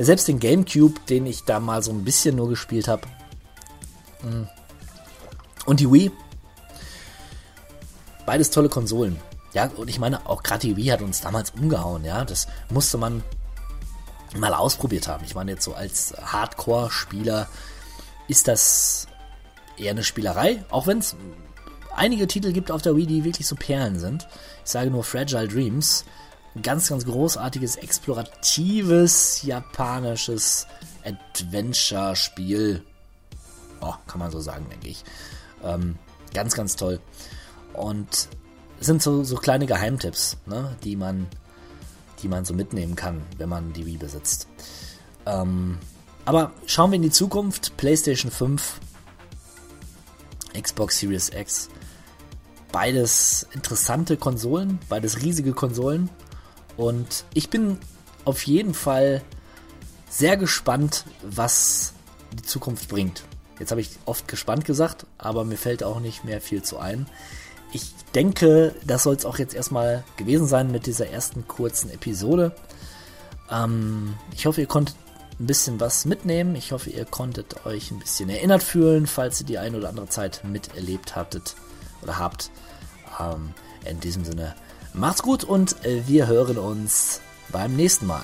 Ja, 0.00 0.06
selbst 0.06 0.28
den 0.28 0.40
GameCube, 0.40 0.98
den 1.10 1.26
ich 1.26 1.44
da 1.44 1.60
mal 1.60 1.82
so 1.82 1.90
ein 1.90 2.04
bisschen 2.04 2.36
nur 2.36 2.48
gespielt 2.48 2.88
habe. 2.88 3.02
Mm. 4.22 4.48
Und 5.66 5.80
die 5.80 5.92
Wii, 5.92 6.10
Beides 8.24 8.48
tolle 8.50 8.70
Konsolen. 8.70 9.20
Ja, 9.52 9.66
und 9.76 9.90
ich 9.90 9.98
meine, 9.98 10.26
auch 10.26 10.42
gerade 10.42 10.60
die 10.60 10.74
Wii 10.74 10.86
hat 10.86 11.02
uns 11.02 11.20
damals 11.20 11.50
umgehauen, 11.50 12.02
ja. 12.02 12.24
Das 12.24 12.48
musste 12.70 12.96
man 12.96 13.22
mal 14.34 14.54
ausprobiert 14.54 15.06
haben. 15.06 15.22
Ich 15.26 15.34
meine, 15.34 15.50
jetzt 15.50 15.64
so 15.64 15.74
als 15.74 16.14
Hardcore-Spieler 16.18 17.46
ist 18.26 18.48
das 18.48 19.06
eher 19.76 19.90
eine 19.90 20.02
Spielerei, 20.02 20.64
auch 20.70 20.86
wenn 20.86 20.96
es 20.98 21.14
einige 21.94 22.26
Titel 22.26 22.52
gibt 22.52 22.70
auf 22.70 22.80
der 22.80 22.96
Wii, 22.96 23.06
die 23.06 23.24
wirklich 23.24 23.46
so 23.46 23.54
Perlen 23.54 23.98
sind. 23.98 24.26
Ich 24.64 24.70
sage 24.70 24.90
nur 24.90 25.04
Fragile 25.04 25.46
Dreams. 25.46 26.06
Ganz, 26.62 26.88
ganz 26.88 27.04
großartiges, 27.04 27.76
exploratives, 27.76 29.42
japanisches 29.44 30.66
Adventure-Spiel. 31.04 32.84
Oh, 33.80 33.94
kann 34.06 34.18
man 34.18 34.30
so 34.30 34.40
sagen, 34.40 34.66
denke 34.68 34.88
ich. 34.88 35.04
Ähm, 35.62 35.96
ganz, 36.34 36.54
ganz 36.54 36.76
toll. 36.76 37.00
Und 37.72 38.28
sind 38.80 39.02
so, 39.02 39.22
so 39.22 39.36
kleine 39.36 39.66
Geheimtipps, 39.66 40.38
ne, 40.46 40.76
die 40.82 40.96
man, 40.96 41.28
die 42.22 42.28
man 42.28 42.44
so 42.44 42.52
mitnehmen 42.52 42.96
kann, 42.96 43.22
wenn 43.38 43.48
man 43.48 43.72
die 43.72 43.86
Wii 43.86 43.98
besitzt. 43.98 44.48
Ähm, 45.26 45.78
aber 46.24 46.52
schauen 46.66 46.90
wir 46.90 46.96
in 46.96 47.02
die 47.02 47.10
Zukunft. 47.10 47.76
PlayStation 47.76 48.30
5, 48.30 48.80
Xbox 50.60 50.98
Series 50.98 51.30
X. 51.30 51.68
Beides 52.72 53.46
interessante 53.52 54.16
Konsolen, 54.16 54.78
beides 54.88 55.22
riesige 55.22 55.52
Konsolen. 55.52 56.08
Und 56.76 57.24
ich 57.34 57.50
bin 57.50 57.78
auf 58.24 58.46
jeden 58.46 58.74
Fall 58.74 59.22
sehr 60.08 60.36
gespannt, 60.36 61.04
was 61.22 61.92
die 62.32 62.42
Zukunft 62.42 62.88
bringt. 62.88 63.24
Jetzt 63.58 63.70
habe 63.70 63.80
ich 63.80 63.90
oft 64.06 64.26
gespannt 64.28 64.64
gesagt, 64.64 65.06
aber 65.18 65.44
mir 65.44 65.56
fällt 65.56 65.82
auch 65.82 66.00
nicht 66.00 66.24
mehr 66.24 66.40
viel 66.40 66.62
zu 66.62 66.78
ein 66.78 67.06
ich 67.72 67.94
denke, 68.14 68.74
das 68.84 69.04
soll 69.04 69.14
es 69.14 69.24
auch 69.24 69.38
jetzt 69.38 69.54
erstmal 69.54 70.04
gewesen 70.16 70.46
sein 70.46 70.70
mit 70.70 70.86
dieser 70.86 71.08
ersten 71.08 71.46
kurzen 71.46 71.90
Episode. 71.90 72.52
Ähm, 73.50 74.14
ich 74.34 74.46
hoffe, 74.46 74.60
ihr 74.60 74.66
konntet 74.66 74.96
ein 75.38 75.46
bisschen 75.46 75.80
was 75.80 76.04
mitnehmen. 76.04 76.56
Ich 76.56 76.72
hoffe, 76.72 76.90
ihr 76.90 77.04
konntet 77.04 77.64
euch 77.66 77.90
ein 77.90 77.98
bisschen 77.98 78.28
erinnert 78.28 78.62
fühlen, 78.62 79.06
falls 79.06 79.40
ihr 79.40 79.46
die 79.46 79.58
eine 79.58 79.76
oder 79.78 79.88
andere 79.88 80.08
Zeit 80.08 80.42
miterlebt 80.44 81.16
hattet 81.16 81.54
oder 82.02 82.18
habt. 82.18 82.50
Ähm, 83.18 83.54
in 83.84 84.00
diesem 84.00 84.24
Sinne, 84.24 84.54
macht's 84.94 85.22
gut 85.22 85.44
und 85.44 85.76
wir 86.06 86.26
hören 86.26 86.58
uns 86.58 87.20
beim 87.50 87.76
nächsten 87.76 88.06
Mal. 88.06 88.22